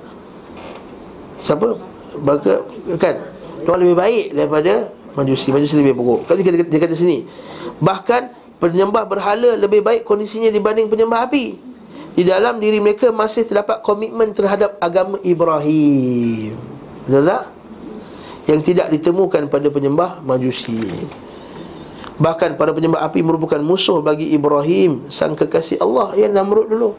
[1.43, 1.75] Siapa?
[2.23, 2.63] Maka
[2.99, 3.15] kan
[3.67, 7.27] Tuhan lebih baik daripada majusi Majusi lebih buruk Kata dia, dia kata sini
[7.83, 8.23] Bahkan
[8.63, 11.74] penyembah berhala lebih baik kondisinya dibanding penyembah api
[12.15, 16.55] Di dalam diri mereka masih terdapat komitmen terhadap agama Ibrahim.
[17.05, 17.45] Betul tak?
[18.47, 20.79] Yang tidak ditemukan pada penyembah majusi.
[22.15, 26.91] Bahkan para penyembah api merupakan musuh bagi Ibrahim Sang kekasih Allah Yang Namrud dulu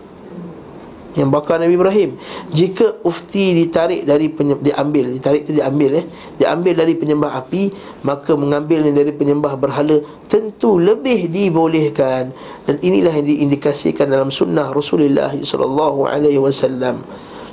[1.15, 2.19] yang bakar Nabi Ibrahim.
[2.51, 6.05] Jika ufti ditarik dari penyembah, diambil ditarik tu diambil eh.
[6.35, 7.71] Diambil dari penyembah api
[8.03, 12.35] maka mengambilnya dari penyembah berhala tentu lebih dibolehkan.
[12.67, 16.99] Dan inilah yang diindikasikan dalam sunnah Rasulullah sallallahu alaihi wasallam.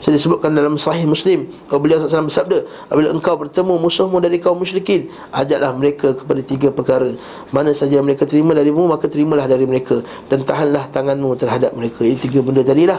[0.03, 4.59] Saya disebutkan dalam sahih Muslim Kalau beliau SAW bersabda Apabila engkau bertemu musuhmu dari kaum
[4.59, 7.15] musyrikin Ajaklah mereka kepada tiga perkara.
[7.55, 10.03] Mana saja mereka terima darimu Maka terimalah dari mereka.
[10.27, 12.03] Dan tahanlah tanganmu terhadap mereka.
[12.03, 12.99] Ini tiga benda tadilah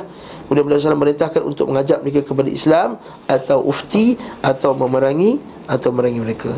[0.53, 4.13] Kemudian beliau SAW merintahkan untuk mengajak mereka kepada Islam Atau ufti
[4.45, 6.53] Atau memerangi Atau merangi mereka.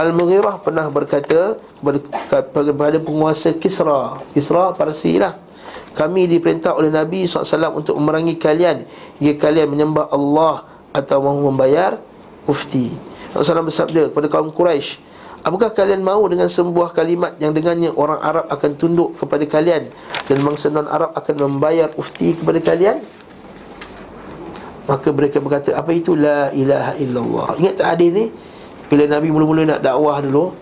[0.00, 5.36] Al-Mughirah pernah berkata kepada, penguasa Kisra Kisra Parsi lah.
[5.92, 8.88] Kami diperintah oleh Nabi SAW untuk memerangi kalian.
[9.20, 10.64] Hingga kalian menyembah Allah
[10.96, 12.00] Atau mahu membayar
[12.48, 12.88] ufti.
[13.36, 15.11] Rasulullah bersabda kepada kaum Quraisy
[15.42, 19.90] Apakah kalian mahu dengan sebuah kalimat yang dengannya orang Arab akan tunduk kepada kalian
[20.30, 23.02] Dan bangsa non-Arab akan membayar ufti kepada kalian?
[24.86, 26.14] Maka mereka berkata, apa itu?
[26.14, 27.58] La ilaha illallah.
[27.58, 28.24] Ingat tak hadis ni?
[28.86, 30.54] Bila Nabi mula-mula nak dakwah dulu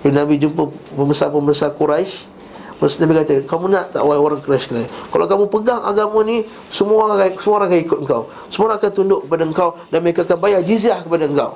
[0.00, 0.64] Bila Nabi jumpa
[0.96, 2.32] pembesar-pembesar Quraisy
[2.78, 6.46] Lepas Nabi kata Kamu nak tak wahai orang Quraisy kata Kalau kamu pegang agama ni
[6.72, 8.22] Semua orang semua orang akan ikut engkau.
[8.48, 11.52] Semua orang akan tunduk kepada engkau Dan mereka akan bayar jizyah kepada engkau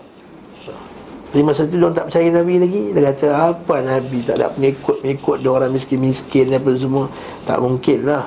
[1.35, 2.83] Jadi masa itu Dia tak percaya Nabi lagi.
[2.95, 4.19] Dia kata apa Nabi?
[4.23, 7.07] Tak ada pengikut-pengikut Dia orang miskin-miskin Apa semua.
[7.45, 8.25] Tak mungkin lah.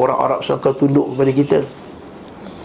[0.00, 1.58] Orang Arab semua akan tunduk kepada kita.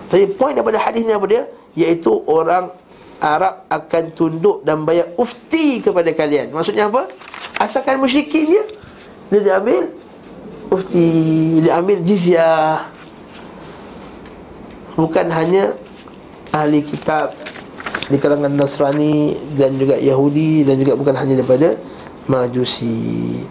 [0.08, 1.44] Tapi poin daripada hadis ni apa dia?
[1.74, 2.70] Iaitu orang
[3.18, 6.54] Arab akan tunduk dan bayar ufti kepada kalian.
[6.54, 7.10] Maksudnya apa?
[7.60, 8.64] Asalkan musyrikin dia
[9.34, 9.90] dia diambil
[10.70, 11.10] Ufti
[11.66, 12.86] Dia ambil jizyah.
[14.94, 15.74] Bukan hanya
[16.54, 17.34] Ahli kitab
[18.14, 21.73] Di kalangan Nasrani Dan juga Yahudi Dan juga bukan hanya daripada
[22.23, 23.44] Majusi.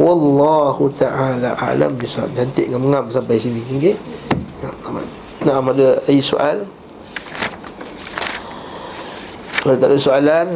[0.00, 1.92] Wallahu ta'ala alam.
[1.98, 3.98] Bisawab Cantik dengan mengam sampai sini Okay
[5.46, 6.66] Nah, ada soal?
[9.62, 10.46] Kalau tak ada soalan